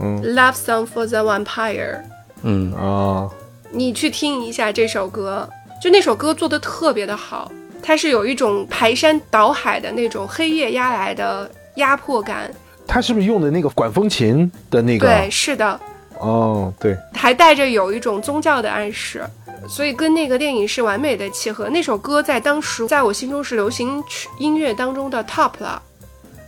[0.00, 2.00] 嗯，Love Song for the Vampire，
[2.42, 3.30] 嗯啊，
[3.70, 5.48] 你去听一下这首歌，
[5.80, 12.50] 就那首歌做的特别的好，它是有一种排山倒海的那种黑夜压来的压迫感。
[12.86, 15.06] 他是不是用的那个管风琴的那个？
[15.06, 15.80] 对，是的，
[16.18, 19.24] 哦，对，还带着有一种宗教的暗示。
[19.66, 21.70] 所以跟那个电影是完美的契合。
[21.70, 25.80] 那首歌在当时在我心中是流行曲音乐当中的 top 了，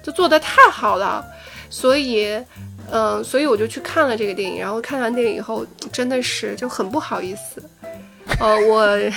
[0.02, 1.24] 就做的太好了。
[1.70, 2.38] 所以，
[2.90, 4.60] 嗯，所以我就去看了这个电影。
[4.60, 7.62] 然后看完电影以后，真的是就很不好意思。
[8.40, 9.12] 呃， 我对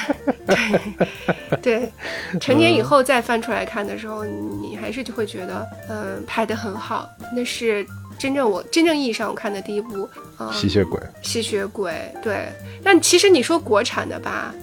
[1.61, 1.91] 对，
[2.39, 7.09] 成年以后再翻出来看的时候，你还是就会觉得，嗯，拍的很好。
[7.33, 7.85] 那是。
[8.17, 12.49] 真正我真正意义上我看的第一部，呃，吸血鬼，吸血鬼，对。
[12.83, 14.53] 但其实你说国产的吧，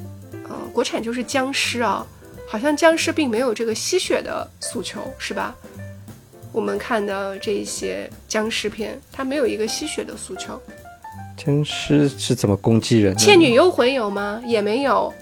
[0.51, 2.07] 嗯，国产就是僵尸啊，
[2.47, 5.57] 好像僵尸并没有这个吸血的诉求，是吧？
[6.53, 10.61] 我们看的这些僵尸片，它没有一个吸血的诉求。
[11.37, 13.17] 僵尸是怎么攻击人？
[13.17, 14.41] 倩女幽魂有吗？
[14.45, 15.13] 也没有，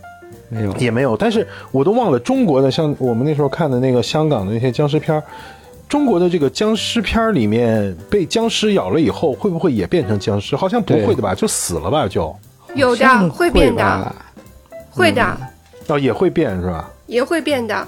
[0.48, 1.16] 没有，也没有。
[1.16, 5.22] 但是我都忘了中国的，像我们那时候看的那个香港的那些僵尸片儿。
[5.86, 10.56] 中国的这个僵尸片里面，被僵尸咬了以后，会不会也变成僵尸？
[10.56, 12.08] 好像不会的吧，就死了吧？
[12.08, 12.34] 就
[12.74, 14.14] 有的会变的，
[14.90, 15.38] 会的
[15.86, 16.90] 哦，也会变是吧？
[17.06, 17.86] 也会变的。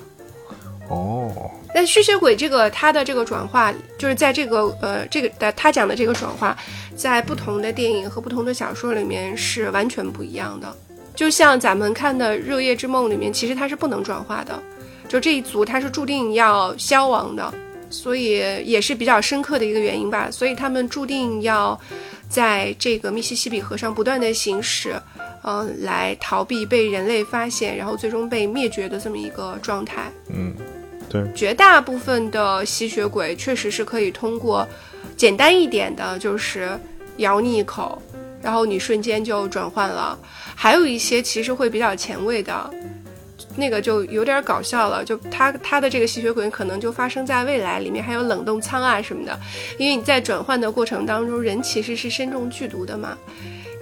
[0.88, 1.32] 哦，
[1.76, 6.56] 但吸血鬼这个它的这个转化，就是在这个呃这个的他讲的这个转化，
[6.96, 10.74] 在不同的电影和不同的小说里面是完全不一样的。
[11.14, 14.58] 就像咱们看的《热夜之梦》里面，其实它是不能转化的，
[15.06, 17.52] 就这一族它是注定要消亡的。
[17.90, 21.78] 所以也是比较深刻的一个原因吧，所以他们注定要
[22.26, 24.98] 在这个密西西比河上不断的行驶，
[25.44, 30.10] 嗯，来逃避被人类发现，然后最终被灭绝的这么一个状态。
[30.30, 30.54] 嗯，
[31.08, 31.22] 对。
[31.34, 34.66] 绝大部分的吸血鬼确实是可以通过
[35.16, 36.78] 简单一点的，就是
[37.18, 38.00] 咬你一口，
[38.42, 40.18] 然后你瞬间就转换了。
[40.54, 42.70] 还有一些其实会比较前卫的。
[43.58, 49.38] 那个就有点搞笑了，就他他的这个吸血鬼可能就发生在未来，里面还有冷冻舱啊什么的，
[49.78, 53.16] 因为你在转换的过程当中，人其实是身中剧毒的嘛，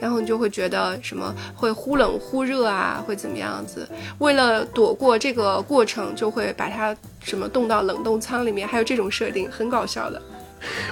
[0.05, 3.89] 然后你就会觉得什么会忽冷忽热啊，会怎么样子？
[4.19, 10.21] 为了躲过这个过程，就会把它什么冻到冷冻舱里面，还有这种设定，很搞笑的。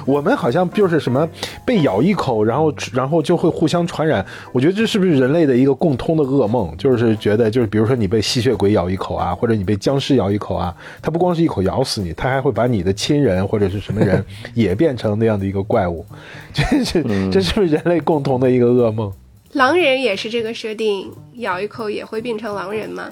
[0.07, 1.29] 我们好像就是什么
[1.65, 4.25] 被咬一口，然后然后就会互相传染。
[4.53, 6.75] 我觉得这是不是人类的一个共通的噩梦？
[6.77, 16.05] 就是觉得，就是比如说你被吸血鬼咬一口啊，或者你被僵尸咬一口啊，它不光是一口咬死你，它还会把你的亲人或者是什么人 也变成那样的一个怪物。
[16.53, 19.13] 这是这是不是人类共同的一个噩梦？
[19.53, 23.05] 狼人也是这个设定，咬一口也会变成狼人吗？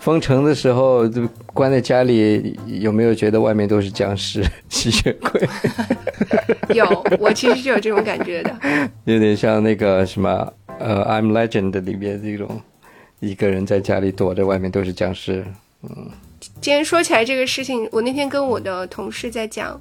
[0.00, 5.48] 封城的时候，就关在家里，有没有觉得外面都是僵尸、吸血鬼？
[6.74, 8.56] 有，我其实是有这种感觉的。
[9.04, 12.60] 有点像那个什么，呃，《I'm Legend》里面这种，
[13.20, 15.44] 一个人在家里躲着，外面都是僵尸。
[15.82, 16.10] 嗯，
[16.60, 19.78] 今天说起来这个事情，我那天跟我的同事在讲，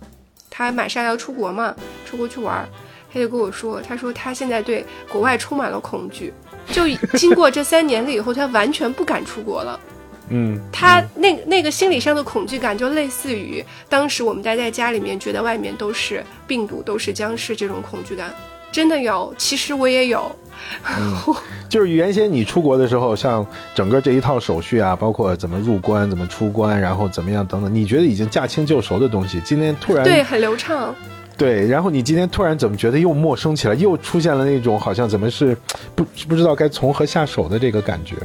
[0.50, 1.76] 他马上要出国嘛，
[2.06, 2.68] 出国去玩，
[3.14, 6.34] 他就跟我说，他说他现在对国外充满了恐惧，
[6.72, 9.80] 就经过这三年了以后，他完全不敢出国了。
[10.30, 18.34] 嗯，他那那个心理上的恐惧感，就类似于当时我们待在家里面，觉得外面都是病毒，都是僵尸这种恐惧感，
[18.72, 19.34] 真的有。
[19.38, 20.30] 其实我也有，
[21.70, 30.94] 就是原先你出国的时候，像整个这一套手续啊，包括怎么入关、怎么出关，然后怎么样等等，你觉得已经驾轻就熟的东西，今天突然对，很流畅。
[31.38, 35.56] 对，然后你今天突然怎么觉得又陌生起来，又出现了那种好像怎么是
[35.94, 38.16] 不不知道该从何下手的这个感觉。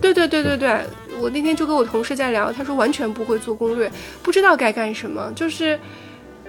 [0.00, 0.80] 对对对对对，
[1.20, 3.90] 我那天就跟我同事在聊，他说完全不会做攻略，
[4.22, 5.78] 不知道该干什么，就是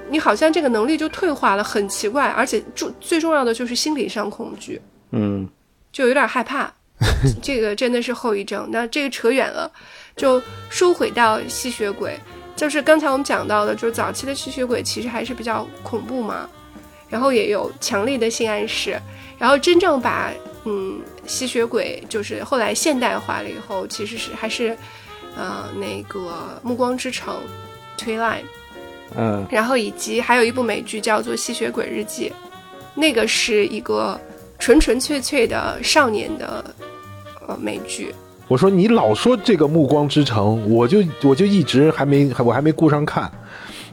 [0.10, 5.48] 你好像这个能力就退化了，很奇怪，而且重最重要的就是心理上恐惧，嗯，
[5.92, 6.72] 就有点害怕。
[7.44, 8.68] 这个真的是后遗症。
[8.72, 9.72] 那这个扯远了，
[10.16, 12.20] 就收回到吸血鬼。
[12.56, 16.50] 就是刚才我们讲到的，就是早期的吸血鬼其实还是比较恐怖嘛，
[17.08, 19.00] 然后也有强烈的性暗示，
[19.38, 20.32] 然后真正把
[20.70, 24.76] 嗯吸血鬼就是后来现代化了以后，其实是还是
[25.38, 26.20] 呃那个
[26.68, 27.34] 《暮光之城》
[28.04, 28.44] ，Twilight，
[29.16, 32.30] 嗯，然后以及还有一部美剧叫做《吸血鬼日记》，
[32.96, 34.20] 那个是一个
[34.60, 36.66] 纯纯粹粹的少年的
[37.48, 38.14] 呃美剧。
[38.50, 43.32] 我说你老说这个《暮光之城》，我就我就一直还没我还没顾上看。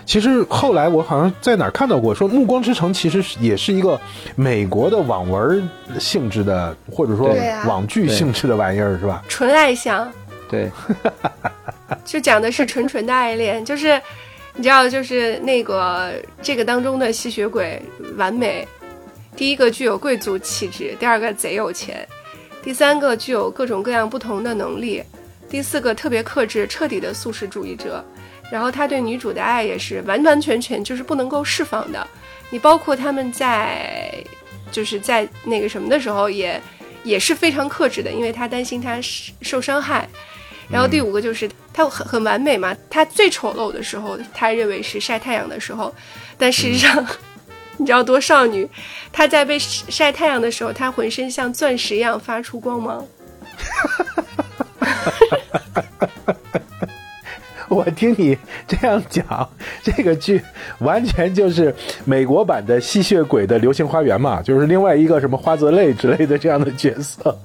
[0.07, 3.99] 其实后来我好像在哪儿看到过，说《暮光之城》其实也是一个
[4.37, 7.35] 美国的网文性质的，或者说
[7.67, 9.25] 网剧性质的玩意儿，是吧？
[9.29, 10.11] 纯爱向，
[10.49, 10.71] 对，
[12.05, 14.01] 就讲的是纯纯的爱恋，就是
[14.55, 17.81] 你知道，就是那个这个当中的吸血鬼
[18.17, 18.67] 完美，
[19.35, 22.07] 第一个具有贵族气质，第二个贼有钱，
[22.63, 25.03] 第三个具有各种各样不同的能力，
[25.49, 28.05] 第四个特别克制，彻底的素食主义者。
[28.51, 32.07] 然后他对女主的爱也是完完全全就是不能够释放的。
[32.51, 34.13] 你包括他们在
[34.71, 36.61] 就是在那个什么的时候也
[37.03, 38.99] 也是非常克制的，因为他担心他
[39.41, 40.09] 受伤害。
[40.71, 45.95] 然后第五个就是他很很完美嘛，他最丑陋的时候，他认为是晒太阳的时候，
[46.39, 47.07] 但事实上，
[47.77, 48.69] 你知道多少女，
[49.13, 53.05] 她在被晒太阳的时候，她浑身像钻石一样发出光芒。
[57.75, 59.49] 我听你这样讲，
[59.83, 60.41] 这个剧
[60.79, 67.37] 完全就是美国版的吸血鬼的《流星花园》嘛，就是另外一个什么花泽类之类的这样的角色。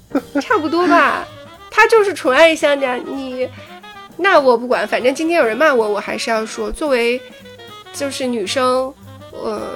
[0.40, 1.26] 差不多吧，
[1.70, 3.48] 他就是纯爱向的你。
[4.16, 7.20] 那我不管，反正今天有人骂我，我还是要说，作为
[7.92, 8.92] 就是女生，
[9.30, 9.70] 呃，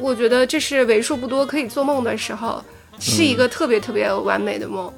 [0.00, 2.62] 我觉得这是为数不多可以做梦的时候，
[2.98, 4.92] 是一个特别特别完美的梦。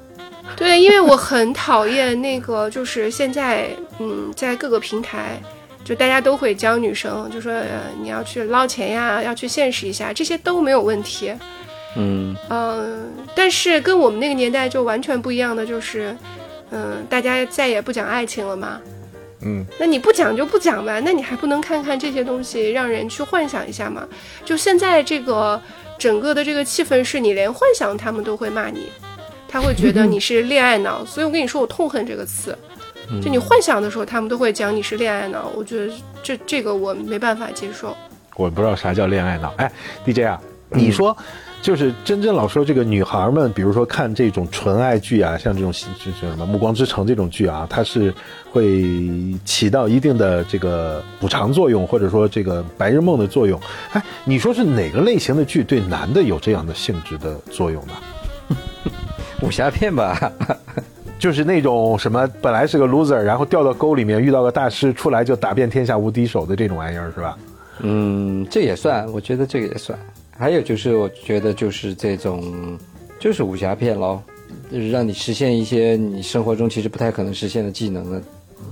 [0.55, 3.69] 对，因为我很讨厌那个，就是现在，
[3.99, 5.41] 嗯，在各个平台，
[5.83, 11.33] 就大家都会教女生，就说、呃、你要去捞钱呀，要去现实一下，这些都没有问题。
[11.95, 16.15] 嗯嗯，但是跟我们那个年代就完全不一样的就是，
[16.71, 18.79] 嗯，大家再也不讲爱情了嘛。
[19.41, 24.07] 嗯，那你不讲就不讲吧，那你还不能看看这些东西，让人去幻想一下吗？
[24.43, 25.61] 就现在这个
[25.97, 28.91] 整个的这个气氛是，你连幻想他们都会骂你，
[29.47, 31.05] 他会觉得你是恋爱脑。
[31.05, 32.57] 所以我跟你说，我痛恨这个词。
[33.23, 37.95] 就你幻想的时候，他们都会讲你是恋爱脑，我觉得这这个我没办法接受。
[38.35, 39.53] 我不知道啥叫恋爱脑。
[39.55, 39.71] 哎
[40.05, 40.41] ，DJ 啊，
[40.71, 41.15] 你说，
[41.61, 48.13] 就是真正老说这个女孩们，比如说看这种纯爱剧啊，像这种就是什么《暮光之城》这种剧啊，它是
[48.51, 48.83] 会
[49.45, 53.57] 起到一定的这个补偿作用，或者说这个白日梦的作用。
[53.93, 57.93] 哎，你说是哪个类型的剧对男的有这样的性质的作用呢？
[59.41, 60.31] 武侠片吧，
[61.19, 67.37] 就是那种什么本来是个 loser，然后掉到沟里面遇到个大师，出来就打遍天下无敌手的这种玩意儿，是吧？
[67.81, 69.97] 嗯，这也算，我觉得这个也算。
[70.37, 72.77] 还有就是，我觉得就是这种，
[73.19, 74.19] 就是武侠片喽，
[74.71, 78.21] 就是让你实现一些你生活中其实不太可能实现的技能的，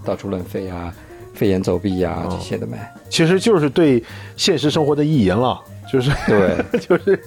[0.03, 0.93] 到处乱飞啊，
[1.33, 2.91] 飞檐走壁呀、这些的呗。
[3.09, 4.03] 其实就是对
[4.35, 5.59] 现实生活的意淫了，
[5.91, 7.19] 就是对， 就是，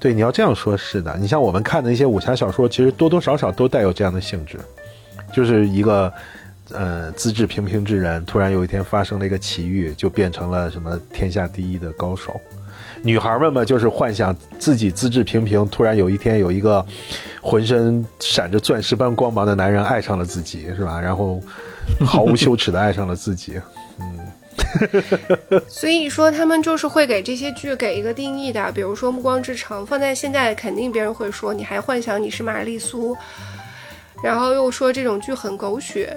[0.00, 1.14] 对，你要这样说，是的。
[1.18, 4.58] 你像我们看的一些武侠小说，其实多多少少都带有这样的性质，
[5.30, 6.10] 就是一个
[6.72, 12.40] 呃资质平平之人，突然有一天发生了一个奇遇，就变成了什么天下第一的高手。
[13.02, 16.84] 女孩们嘛，就是幻想自己资质平平，突然有一天有一个
[17.42, 20.98] 浑身闪着钻石般光芒的男人爱上了自己，是吧？
[20.98, 21.40] 然后
[22.04, 23.60] 毫无羞耻的爱上了自己。
[25.68, 33.16] 所以说，他们就是会给这些剧给一个定义的，比如说《暮光之城》，放在现在，肯定别人会说你还幻想你是玛丽苏，
[34.22, 36.16] 然后又说这种剧很狗血。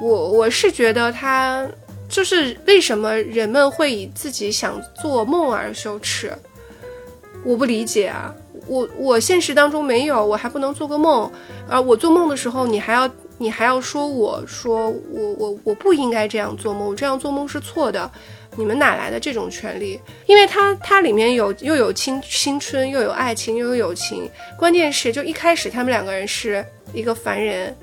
[0.00, 1.68] 我我是觉得他
[2.08, 6.32] 就是为什么人们会以自己想做梦而羞耻，
[7.44, 8.34] 我不理解啊。
[8.66, 11.30] 我我现实当中没有，我还不能做个梦，
[11.68, 13.10] 而我做梦的时候，你还要
[13.40, 18.08] 你还要说我说我我我不应该这样做梦，我这样做梦是错的，
[18.54, 19.98] 你们哪来的这种权利？
[20.26, 24.28] 因为它它里面有又有青青春，又有爱情，又有友情，
[24.58, 26.62] 关键是就一开始他们两个人是
[26.92, 27.74] 一个凡人，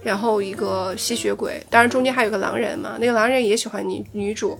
[0.00, 4.56] 然后一个吸血鬼，当然中间还有个狼人嘛，那个狼人也喜欢女女主。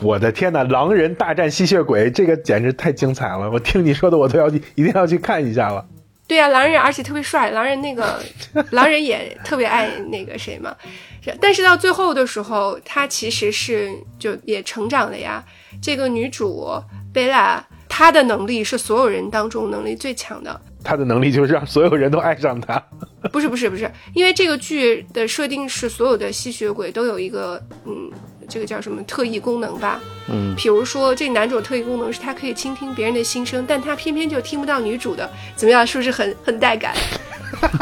[0.00, 3.50] 我的天呐，狼人大战吸血鬼，这个简直太精彩了！
[3.50, 5.84] 我听你说的，我都要去一定要去看一下了。
[6.32, 8.18] 对呀、狼人而且特别帅，狼人那个
[8.72, 10.74] 狼人也特别爱那个谁嘛。
[11.38, 15.44] 但是到最后的时候，他其实是就也成长了呀。
[15.82, 16.66] 这个女主
[17.12, 20.58] 贝拉，她的能力是所有人当中能力最强的。
[20.84, 22.82] 他的能力就是让所有人都爱上他。
[23.32, 28.10] 不是不是不是，因为这个剧的设定是所有的吸血鬼都有一个嗯，
[28.48, 30.00] 这个叫什么特异功能吧？
[30.28, 35.86] 嗯，比如说这男主特异功能是他可以倾听别人的心声，但他偏偏就听不到女主的，怎么样？
[35.86, 36.94] 是不是很 很带感？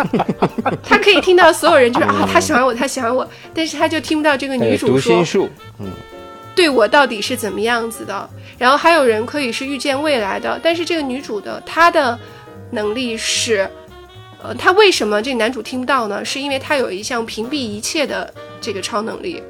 [0.84, 5.48] 他可以听到所有人就是啊，他喜欢我，他喜欢我，但是他就听不到这个女，主说读心术，
[5.78, 5.86] 嗯
[6.54, 8.28] 对我到底是怎么样子的。
[8.58, 12.18] 然后还有人可以是预见未来的，但是这个女主的她的
[12.70, 13.68] 能力是，
[14.42, 16.24] 呃，他为什么这男主听不到呢？
[16.24, 19.42] 是因为他有一项屏蔽一切的这个超能力，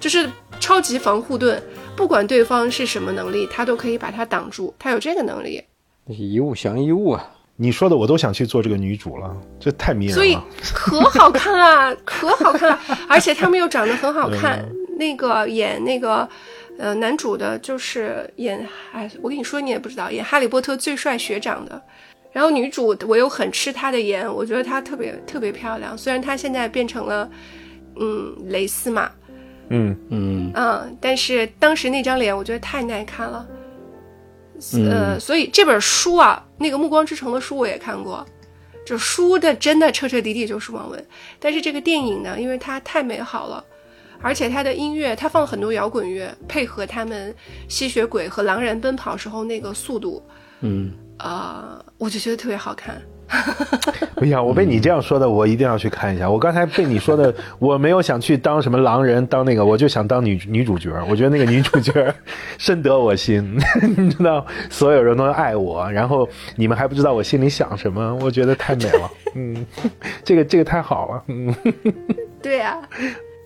[0.00, 0.28] 就是
[0.60, 1.62] 超级防护盾，
[1.96, 5.62] 不管对方是什么能力，他都可以把它挡住，他有这个能力。
[6.06, 7.30] 那是一物降一物啊。
[7.56, 10.16] 你说的我都想去做这个女主了，这太迷人了。
[10.16, 14.58] 所以可好看了， 可好看了，而且他们又长得很好看。
[14.58, 16.28] 嗯那个演那个
[16.78, 21.82] 呃男主的，就是演哎，我跟你说你也不知道，演《哈利波特》最帅学长的。
[22.34, 25.96] 然后女主我又很吃她的颜，我觉得她特别特别漂亮。
[25.96, 27.30] 虽然她现在变成了
[27.94, 29.08] 嗯蕾丝嘛，
[29.68, 33.46] 嗯，嗯，嗯，但是当时那张脸我觉得太耐看了。
[34.74, 34.90] 嗯。
[34.90, 38.26] 呃，所以这本书啊，那个《暮光之城》的书我也看过，
[38.84, 41.06] 就书的真的彻彻底底就是网文，
[41.38, 43.64] 但是这个电影呢，因为它太美好了，
[44.20, 47.32] 而且它的音乐，它放很多摇滚乐，配合他们
[47.68, 50.20] 吸血鬼和狼人奔跑时候那个速度，
[50.62, 53.00] 嗯，呃，我就觉得特别好看。
[54.20, 56.28] 哎呀，我被你这样说的，我一定要去看一下。
[56.30, 60.90] 我刚才被你说的， 我没有想去当什么狼人，当那个，我就想当女女主角。
[61.08, 62.14] 我觉得那个女主角
[62.58, 63.58] 深得我心，
[63.96, 69.10] 你知道，所有人都爱我，然后你们还不知道我心里想什么，我觉得太美了。
[69.34, 69.66] 嗯，
[70.22, 71.24] 这个这个太好了。
[71.28, 71.54] 嗯，
[72.42, 72.78] 对啊，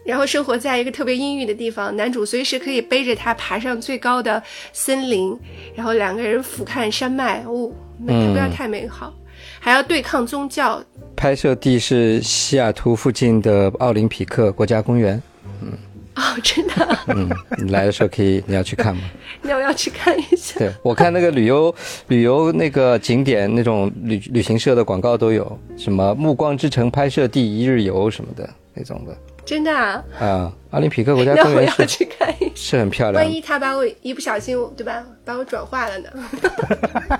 [0.09, 4.43] 然后生活在一个特别阴郁的地方，男主随时可以背着她爬上最高的
[4.73, 5.39] 森林，
[5.75, 9.13] 然后两个人俯瞰山脉，哦，美，不要太美好，
[9.61, 10.83] 还要对抗宗教，
[11.15, 15.23] 拍摄地是西雅图附近的奥林匹克国家公园。
[15.61, 15.77] 嗯
[16.17, 17.29] 哦，真的，嗯，
[17.59, 19.03] 你来的时候可以，你要去看吗？
[19.43, 20.59] 那我要去看一下。
[20.59, 21.73] 对我看那个旅游
[22.07, 29.17] 旅游那个景点那种旅旅行社的广告都有，什么《暮光之城》拍摄地一日游什么的那种的
[29.49, 30.53] 真的啊，啊。
[30.73, 32.53] 奥林匹克国家 那我公园是要去看一下。
[32.55, 36.11] 是很漂亮万，一他把我一不小心，对吧，把我转化了呢？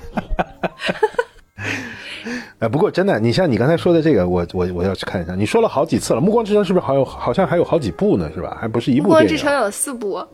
[2.59, 5.35] 哎，不过真的，你像你刚才说的这个，我我我要去看一下。
[5.35, 8.31] 你说了好几次了，《暮光之城》是不是还有好像还有好几部呢？
[8.35, 8.59] 是吧？
[8.61, 9.15] 还不是一部暮。
[9.15, 10.11] 光之城有四部，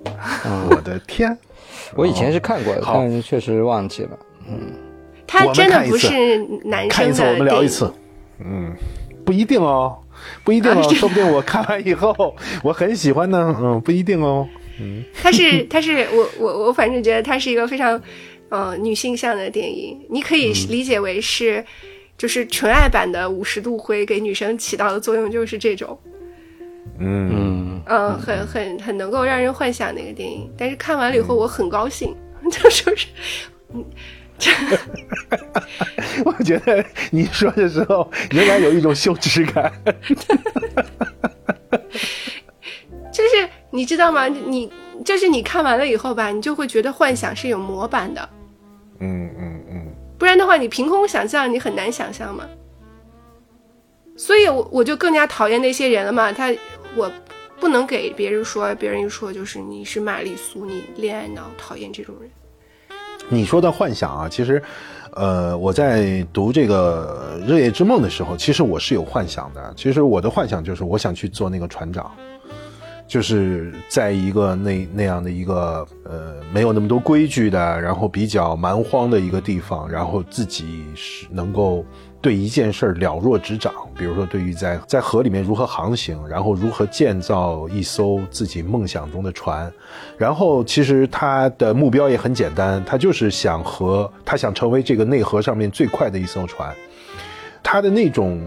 [0.70, 1.36] 我的天！
[1.94, 4.18] 我以前是看过的，但是确实忘记了。
[4.48, 4.72] 嗯，
[5.28, 7.92] 他真的不是男看一次，生的我们聊一次。
[8.40, 8.74] 嗯，
[9.24, 9.96] 不一定哦，
[10.44, 13.56] 不一定哦，说不定我看完以后我很喜欢呢。
[13.58, 14.46] 嗯，不一定哦。
[14.78, 15.02] 嗯。
[15.14, 18.00] 它是它是我我我反正觉得它是一个非常
[18.50, 21.64] 呃女性向的电影，你可以理解为是、
[22.18, 25.98] 就是纯爱版的五十度灰给女生起到的作用就是这种，
[26.98, 32.14] 嗯，嗯，嗯、很很很能够让人幻想的一个电影，但是看完了以后我很高兴，
[32.50, 33.06] 就说是
[36.24, 39.72] 我觉得你说的时候仍然有一种羞耻感。
[43.12, 44.26] 就是你知道吗？
[44.26, 44.70] 你
[45.04, 48.28] 就是你看完了以后吧，你就会觉得幻想是有模板的，
[49.00, 49.86] 嗯嗯嗯，
[50.18, 52.48] 不然的话，你凭空想象，你很难想象嘛。
[54.16, 56.32] 所以我，我就更加讨厌那些人了嘛。
[56.32, 56.52] 他，
[56.94, 57.10] 我
[57.58, 62.30] 不能给别人说，别人一说就是你是玛丽苏，你恋爱脑，讨厌这种人。
[63.28, 64.62] 你说的幻想啊，其实，
[65.12, 69.72] 呃，我在读这个《热夜之梦》的时候，其实我是有幻想的。
[69.76, 72.10] 其实我的幻想就是我想去做那个船长，
[73.08, 81.84] 就是在一个那那样的一个呃没有那么多规矩的，然后比较蛮荒的一个地方，然后自己是能够
[82.24, 83.70] 对一件事儿了若指掌。
[83.94, 89.70] 比如说，对于在在河里面如何航行，然后如何建造一艘自己梦想中的船，
[90.16, 96.74] 然后其实他的目标也很简单，他就是想和他想成为这个内河上面最快的一艘船。
[97.62, 98.40] 他的那种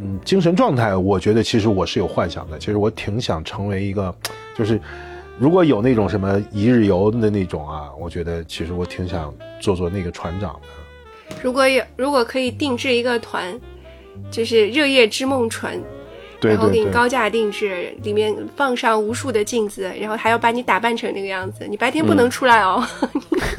[0.00, 2.56] 嗯精神状态，我觉得其实我是有幻想的。
[2.56, 4.14] 其实我挺想成为一个，
[4.56, 4.80] 就是
[5.38, 10.81] 如果有那种什么一日游的那种啊，我觉得其实我挺想做做那个船长的。
[11.42, 13.58] 如果有如果可以定制一个团，
[14.30, 15.78] 就是热夜之梦船，
[16.40, 22.86] 然后给你高价定制，里面放上无数的镜子，然后还要把你打扮成那个样子，你白天不能出来哦。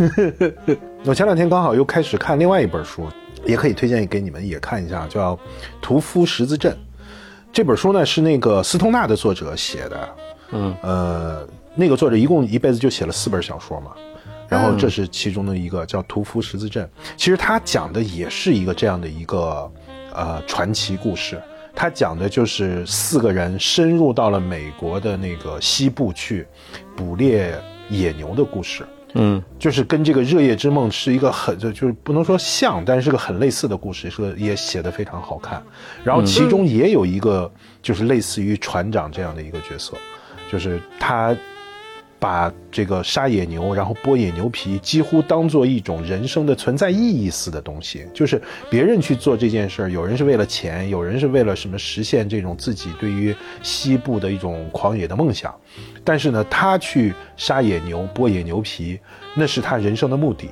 [1.05, 3.07] 我前两天刚好又开始看另外一本书，
[3.45, 5.35] 也可以推荐给你们也看一下，叫
[5.81, 6.71] 《屠夫十字阵》。
[7.51, 10.09] 这本书呢是那个斯通纳的作者写的，
[10.51, 13.91] 嗯，呃，那个作者一共一辈子就写了四本小说嘛，
[14.47, 16.85] 然后这是其中的一个叫《屠夫十字镇》。
[17.17, 19.71] 其实他讲的也是一个这样的一个
[20.13, 21.41] 呃传奇故事，
[21.75, 26.45] 他讲的就是四个人深入到了美国的那个西部去
[26.95, 27.53] 捕猎
[27.89, 28.85] 野牛的故事。
[29.15, 35.61] 嗯就是跟这个《热夜之梦》是一个很就就是不能说像，但是是个很类似的故事，是也写的非常好看。
[36.03, 39.93] 然后其中也有一个就是类似于船长这样的一个角色，
[40.51, 41.35] 就是他
[42.23, 48.07] 把这个杀野牛，然后剥野牛皮，几乎当做一种人生的存在意义似的东西。
[48.13, 55.53] 就是别人去做这件事儿，有人是为了钱，有人是为了什么实现这种自己对于西部的一种狂野的梦想。
[56.01, 58.97] 但是呢，他去杀野牛、剥野牛皮，
[59.35, 60.49] 那是他人生的目的。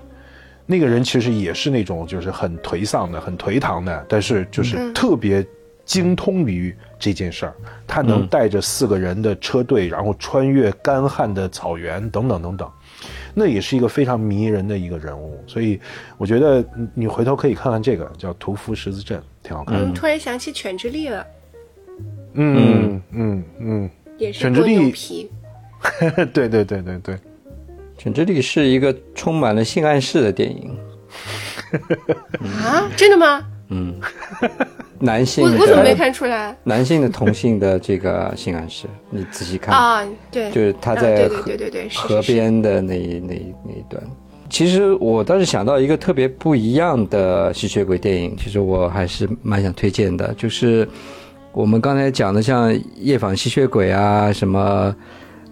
[0.66, 5.42] 那个人其实也是那种就是很颓丧的、很颓唐的，但是就是特别
[5.86, 7.54] 精通于这件事儿。
[7.88, 12.70] 他能带着四个人的车队，然后穿越干旱的草原，等等等等。
[13.34, 15.80] 那也是一个非常迷人的一个人物，所以
[16.18, 19.86] 我觉得你你回头可以看看这个叫《屠夫十字镇》，挺好看的。
[19.86, 21.26] 嗯，突然想起犬之力了，
[22.34, 24.92] 嗯嗯嗯也是犬之力
[26.34, 27.16] 对对对对对。
[27.98, 30.78] 《犬之力》是一个充满了性暗示的电影，
[32.42, 33.44] 啊，真的吗？
[35.00, 40.08] 男性我我怎么没看出来男性的同性的这个性暗示， 你仔细看，啊？
[40.30, 44.02] 对，就是他在河对对对对，是河是是边的那那那一段。
[44.48, 50.88] 其实我倒是想到一个特别不一样的吸血鬼电影，其实我还是蛮想推荐的，就是
[51.54, 54.94] 我们刚才讲的像《夜访吸血鬼》啊，什么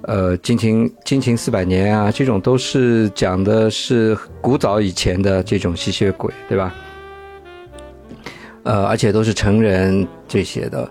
[0.02, 6.76] 呃《惊情惊情四百年》啊，这种都是讲的是古早以前的这种吸血鬼，对吧？
[8.70, 10.88] 呃，而且都是成人这些的。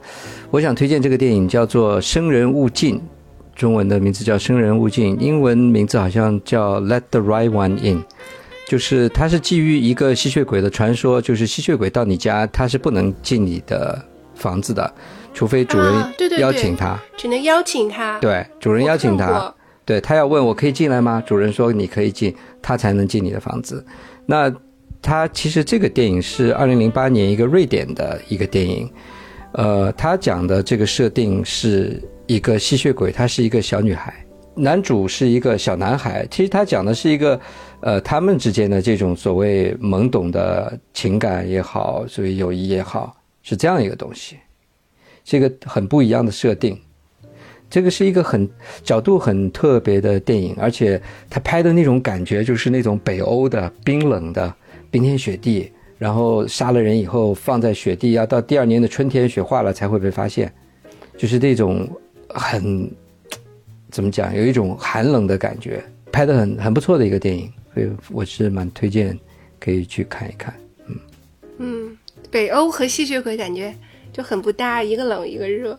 [0.51, 2.97] 我想推荐这个电影叫做《生人勿近》，
[3.55, 8.01] 中文的名字叫《生人勿近》，英文名字好像叫《Let the Right One In》，
[8.67, 14.05] 就是它是基于一个吸血鬼的传说，就是吸血鬼到你家，他是不能进你的
[14.35, 14.93] 房子的，
[15.33, 16.99] 除非主人啊对对对邀请他。
[17.17, 18.19] 只能邀请他。
[18.19, 19.55] 对，主人邀请他
[19.85, 21.23] 对他要问我可以进来吗？
[21.25, 23.87] 主人说你可以进，他才能进你的房子。
[24.27, 24.53] 那
[25.01, 28.91] 他其实这个电影是二零零八年一个瑞典的一个电影，
[29.53, 34.13] 呃，他讲的这个设定是一个吸血鬼，她是一个小女孩，
[34.55, 36.27] 男主是一个小男孩。
[36.31, 37.41] 其实他讲的是一个，
[37.81, 44.37] 呃，他们之间的这种所谓懵懂的情感也好，所谓友谊也好，是这样一个东西，
[45.25, 46.79] 是一个很不一样的设定。
[47.71, 48.49] 这个是一个很
[48.83, 54.55] 角度很特别的电影，而且他拍的那种感觉就是那种北欧的冰冷的
[54.91, 60.53] 冰天雪地，然后杀了人以后放在雪地，要到第二年的春天雪化了才会被发现，
[61.17, 61.89] 就是那种
[62.29, 62.91] 很
[63.91, 65.83] 怎么讲，有一种寒冷的感觉，
[66.13, 69.19] 拍的很很不错的一个电影，所以我是蛮推荐
[69.59, 70.55] 可以去看一看。
[70.87, 70.97] 嗯
[71.59, 71.99] 嗯，
[72.31, 73.75] 北欧和吸血鬼感觉
[74.13, 75.79] 就很不搭，一个冷一个热。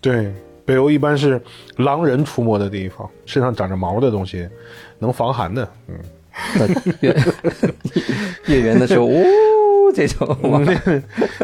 [0.00, 0.32] 对，
[0.64, 1.40] 北欧一般是
[1.76, 4.48] 狼人出没的地方，身上长着毛的东西，
[4.98, 5.68] 能防寒的。
[5.88, 6.13] 嗯，那
[7.00, 7.16] 月
[8.46, 10.26] 月圆的时候，呜、这种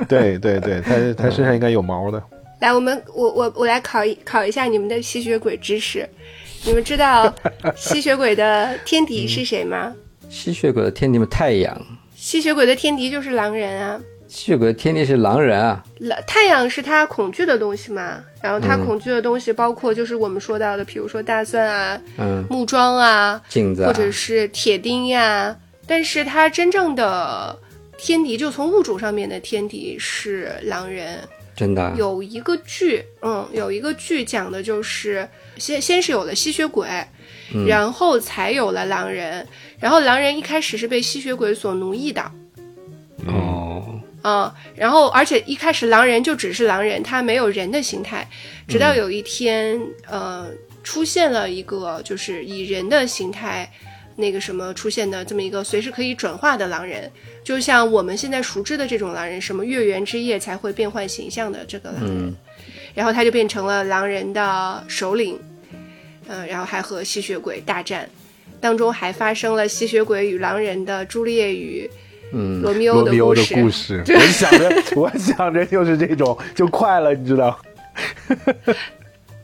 [0.09, 2.23] 对对对，它它身上应该有毛的。
[2.61, 6.09] 来，我们我我我来考一考一下你们的吸血鬼知识。
[6.65, 7.35] 你们知道
[7.75, 9.95] 吸血鬼的天敌是谁吗？
[10.29, 11.81] 吸血鬼的天敌吗，太阳。
[12.15, 13.99] 吸血鬼的天敌就是狼人啊。
[14.31, 25.57] 吸血鬼的天敌是狼人啊，狼太阳是他恐惧的东西嘛，然后他恐惧的东西包括就是我们说到的，比如说大蒜啊、嗯，木桩啊，镜子、啊，或者是铁钉呀。
[25.85, 27.59] 但是他真正的
[27.99, 31.19] 天敌，就从物种上面的天敌是狼人。
[31.57, 31.93] 真的啊？
[31.99, 36.87] 有一个剧，嗯，有一个剧讲的就是先先是有了吸血鬼，
[37.67, 39.45] 然后才有了狼人，
[39.81, 42.31] 然后狼人一开始是被吸血鬼所奴役的，
[44.23, 48.29] 哦，嗯，然后而且一开始狼人就只是狼人，他没有人的形态，
[48.69, 50.49] 直到有一天，呃，
[50.83, 53.71] 出现了一个就是以人的形态
[54.17, 57.11] 那个什么出现的这么一个随时可以转化的狼人，
[57.43, 62.35] 就像我们现在熟知的这种狼人，什么月圆之夜才会变换形象的这个狼人，
[62.95, 65.39] 然后他就变成了狼人的首领，
[66.29, 68.09] 嗯、然后还和吸血鬼大战，
[68.61, 71.91] 当中还发生了吸血鬼与狼人的朱丽叶与
[72.33, 74.03] 嗯罗密欧的罗密欧的故事。
[74.05, 77.59] 故事，我想着， 我想着就是这种就快了，你知道。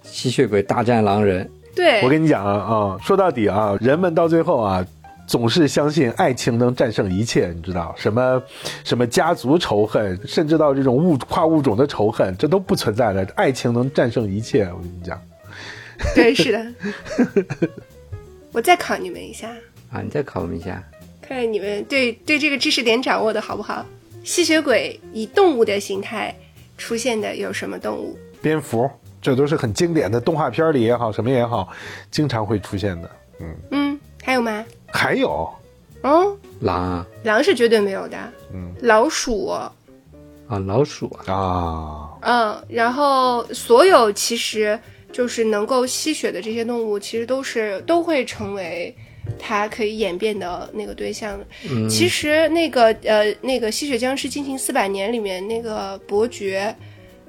[0.02, 4.86] 吸血鬼大战狼人，对，我跟你讲啊啊，说到底啊，人们到最后啊，
[5.26, 8.42] 总是相信爱情能战胜一切，你知道什么
[8.82, 14.64] 什么家族仇恨，甚至到这种物跨物种的仇恨，这都不存在的，爱情能战胜一切。
[14.72, 15.20] 我跟你讲，
[16.14, 16.66] 对，是的。
[18.52, 19.50] 我再考你们一下，
[19.92, 20.82] 啊，你再考我们一下，
[21.26, 23.84] 看看你们对对这个知识点掌握的好不好？
[24.22, 26.34] 吸血鬼以动物的形态
[26.78, 28.16] 出现的有什么动物？
[28.40, 28.88] 蝙蝠，
[29.20, 31.68] 这都是很经典的动画片里也好，什么也好，
[32.10, 33.10] 经常会出现的。
[33.40, 34.64] 嗯，嗯，还有吗？
[34.86, 35.48] 还有
[36.02, 38.16] 哦，狼啊狼是绝对没有的。
[38.52, 39.72] 嗯，老鼠，啊
[40.66, 44.78] 老鼠啊，啊，嗯，然后所有其实
[45.12, 48.94] 就是能够吸血的这些动物，其实都是都会成为
[49.38, 51.38] 它可以演变的那个对象。
[51.70, 56.74] 嗯其实那个呃那个《吸血僵尸进行四百年》里面那个伯爵，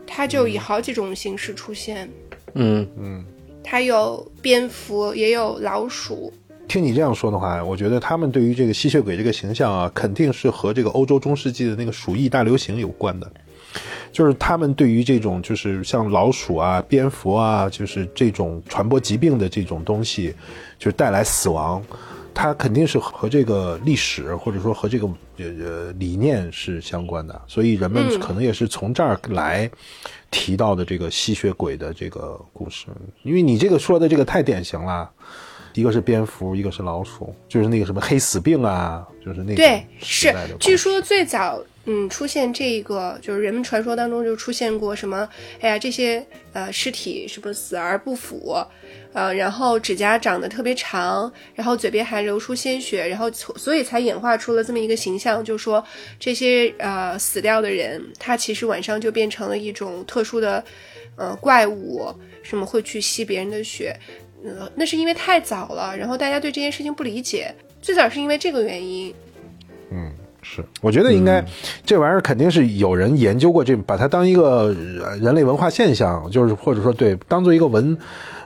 [0.06, 2.10] 他就以好几种形式出现，
[2.54, 3.26] 嗯嗯，
[3.64, 6.32] 他有蝙蝠，也有老鼠。
[6.68, 13.32] 听你这样说的话，我觉得他们对于这个吸血鬼这个形象啊，肯定是和这个欧洲中世纪的那个鼠疫大流行有关的。
[14.12, 20.34] 就是他们对于这种就是像老鼠啊、蝙蝠啊，就是这种传播疾病的这种东西，
[20.80, 21.84] 就是带来死亡，
[22.34, 29.70] 它肯定是和这个历史或者说和这个呃呃理念是相关的，所以人们嗯可能也是从这儿来
[30.32, 32.88] 提到的这个吸血鬼的这个故事。
[33.24, 35.10] 因为你这个说的这个太典型了。
[35.74, 40.34] 一个是蝙蝠，一个是老鼠，就是那个什么黑死病啊，就是那个对是。
[40.60, 45.28] 据说最早嗯出现这个，就是人们传说当中就出现过什么，
[45.62, 48.58] 哎呀这些呃尸体什么死而不腐，
[49.14, 55.82] 呃然后指甲长得特别长，然后嘴边还流出鲜血，然后从所以才演化出了这么一个形象，就说
[56.20, 60.62] 这些呃死掉的人，他其实晚上就变成了一种特殊的
[61.16, 62.14] 呃怪物，
[62.44, 63.98] 什么会去吸别人的血。
[64.44, 69.16] 呃，那是因为太早了，然后大家对这件事情不理解，最早是因为这个原因。
[70.50, 71.44] 是，我觉得应该、
[71.86, 74.74] 这玩意儿肯定是有人研究过这，把它当一个
[75.04, 77.98] 呃人类文化现象，就是或者说对当做一个文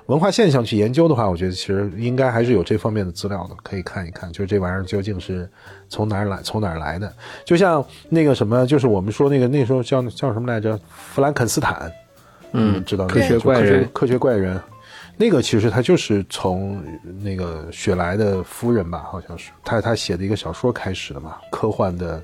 [0.07, 5.47] 文化现象去研究的话，我觉得其实应该还是有这方面的资料的，可以看一看，就是这玩意儿究竟是
[5.89, 7.13] 从哪儿来，从哪儿来的。
[7.45, 11.91] 就像那个什么，就是我们说那个那时候叫叫什么来着，弗兰肯斯坦，
[12.53, 12.83] 嗯。
[12.83, 13.87] 知道科学怪人。
[13.93, 14.59] 科学怪人。
[15.21, 16.83] 那个其实他就是从
[17.23, 22.19] 那个雪莱的夫人吧，好像是他他写的一个小说开始的嘛，科幻的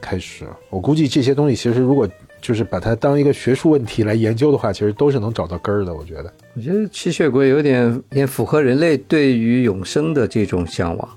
[0.00, 0.46] 开始。
[0.70, 2.08] 我估计这些东西其实如果
[2.40, 5.92] 就是把它当一个学术问题来研究的话，其实都是能找到根儿的。
[5.92, 11.08] 我觉得，我觉得吸血鬼有点也符合人类对于永生的这种向往。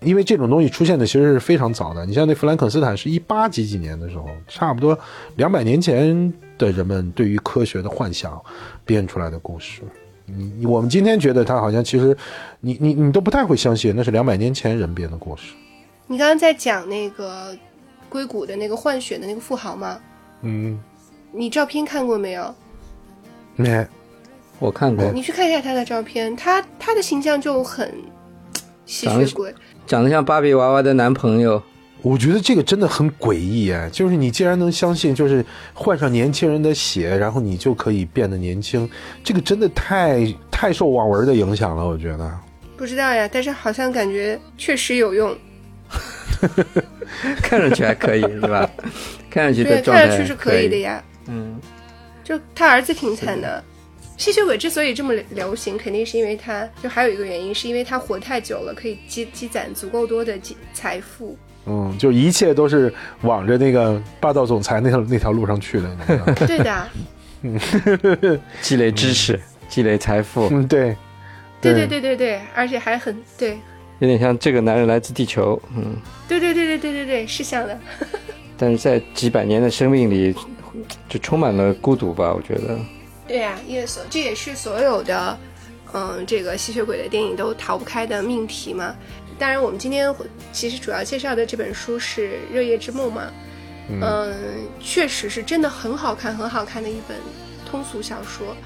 [0.00, 2.06] 因为这种东西出现的其实是非常早的。
[2.06, 4.98] 你像那弗兰肯斯坦是一八几几年的时候，差不多
[5.36, 8.40] 两百年前的人们对于科学的幻想
[8.86, 9.82] 编出来的故事。
[10.36, 12.16] 你你我们今天觉得它好像其实，
[12.60, 15.54] 你你你都不太会相信那是两百年前人编的故事。
[16.06, 17.56] 你刚刚在讲那个
[18.08, 19.98] 硅谷的那个换血的那个富豪吗？
[20.42, 20.78] 嗯，
[21.32, 22.54] 你照片看过没有？
[23.56, 23.86] 没
[24.58, 27.92] 我看过，你去看一下他的照片，他他的形象就很
[28.86, 29.54] 吸血鬼。
[29.86, 31.62] 长得像芭比娃娃的男朋友，
[32.02, 35.44] 我觉得这个真的很诡异哎，就是你既然能相信，就是
[35.74, 38.88] 换上年轻人的血，然后你就可以变得年轻，
[39.24, 42.38] 这个真的太太受网文的影响了，我觉得。
[42.76, 45.36] 不知道呀，但是好像感觉确实有用。
[47.42, 48.70] 看上去还可以，是吧？
[49.28, 51.02] 看上去对，的状态看上去是可以的呀。
[51.26, 51.58] 嗯，
[52.22, 53.62] 就他儿子挺惨的。
[54.16, 61.36] 吸血鬼之所以这么流行，肯定是因为他，就还有一个原因，是因为他活太久了，可以积积攒足够多的积财富。
[61.68, 62.92] 嗯，就一切都是
[63.22, 65.96] 往着那个霸道总裁那条那条路上去的。
[66.46, 66.88] 对的，
[67.42, 67.60] 嗯
[68.62, 69.38] 积累知识，
[69.68, 70.96] 积累财富，嗯，对，
[71.60, 73.58] 对对对对对，而且还很对，
[73.98, 75.96] 有点像这个男人来自地球，嗯，
[76.26, 77.78] 对对对对对对对，是像的。
[78.56, 80.34] 但是在几百年的生命里，
[81.08, 82.78] 就充满了孤独吧，我觉得。
[83.26, 85.38] 对呀、因为所这也是所有的，
[85.92, 88.94] 嗯，这个吸血鬼的电影都逃不开的命题嘛。
[89.38, 93.22] 当然，我们今天会其实主要介绍的这本书是《热夜之梦》嘛，
[93.88, 94.34] 嗯，
[94.80, 97.16] 确实是真的很好看，很好看的一本
[97.70, 98.56] 通俗小说。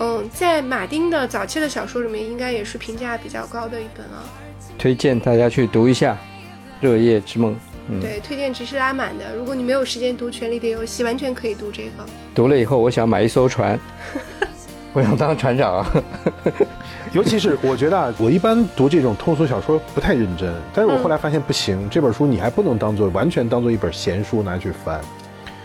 [0.00, 4.24] 嗯，在马丁的早期的小说里面，应该也是评价比较高的一本啊。
[4.78, 6.14] 推荐大家去读一下
[6.80, 7.52] 《热夜之梦》。
[7.88, 9.34] 嗯，对，推荐值是拉满的。
[9.34, 11.90] 如果你没有时间读《权力的游戏》，完全可以读这个。
[12.34, 13.78] 读了以后，我想买一艘船，
[14.92, 15.84] 我想当船长。
[17.18, 25.00] 尤其是我觉得啊，我一般读这种通俗小说不太认真，但是我后来发现不行，这本书你还不能当做完全当做一本闲书拿去翻。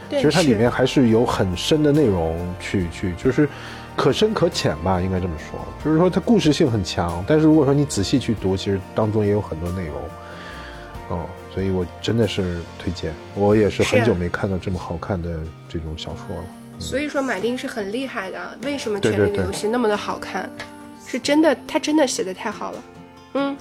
[0.09, 3.47] 其实它里面还是有很深的内容去去，就是
[3.95, 5.59] 可深可浅吧，应该这么说。
[5.85, 10.01] 就是说它故事性很强，但是如果说你仔细去读，其实当中也有很多内容。
[11.09, 13.13] 哦，所以我真的是推荐。
[13.35, 15.29] 我也是很久没看到这么好看的
[15.69, 16.43] 这种小说了。
[16.79, 18.57] 所以说马丁是很厉害的。
[18.63, 20.49] 为什么《权力的游戏》那么的好看？
[21.13, 22.83] 是真的，他真的写的太好了。
[23.35, 23.55] 嗯，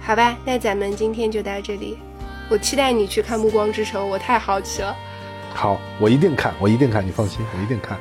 [0.00, 1.98] 好吧，那咱们今天就到这里。
[2.48, 4.96] 我期待你去看《暮光之城》，我太好奇了。
[5.52, 7.98] 好，我一定看，我一定看，你放心，我一定看。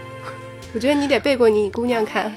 [0.73, 2.33] 我觉得你得背过你姑娘看。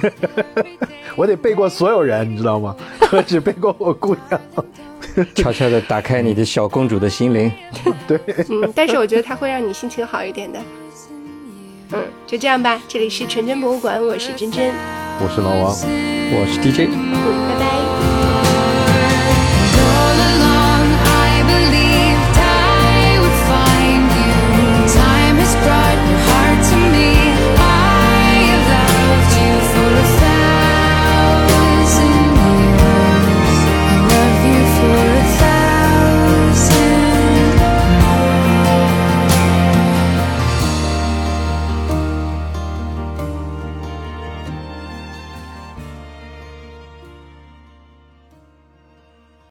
[1.14, 2.74] 我得背过所有人，你知道吗？
[2.98, 4.40] 何止背过我姑娘？
[5.34, 7.52] 悄悄的打开你的小公主的心灵。
[8.08, 8.18] 对，
[8.48, 10.58] 嗯，但是我觉得它会让你心情好一点的。
[11.90, 12.80] 嗯，就这样吧。
[12.88, 14.72] 这里是纯真博物馆，我是真真。
[15.24, 15.70] 我是老王
[16.34, 16.90] 我是 dj
[17.48, 17.91] 拜拜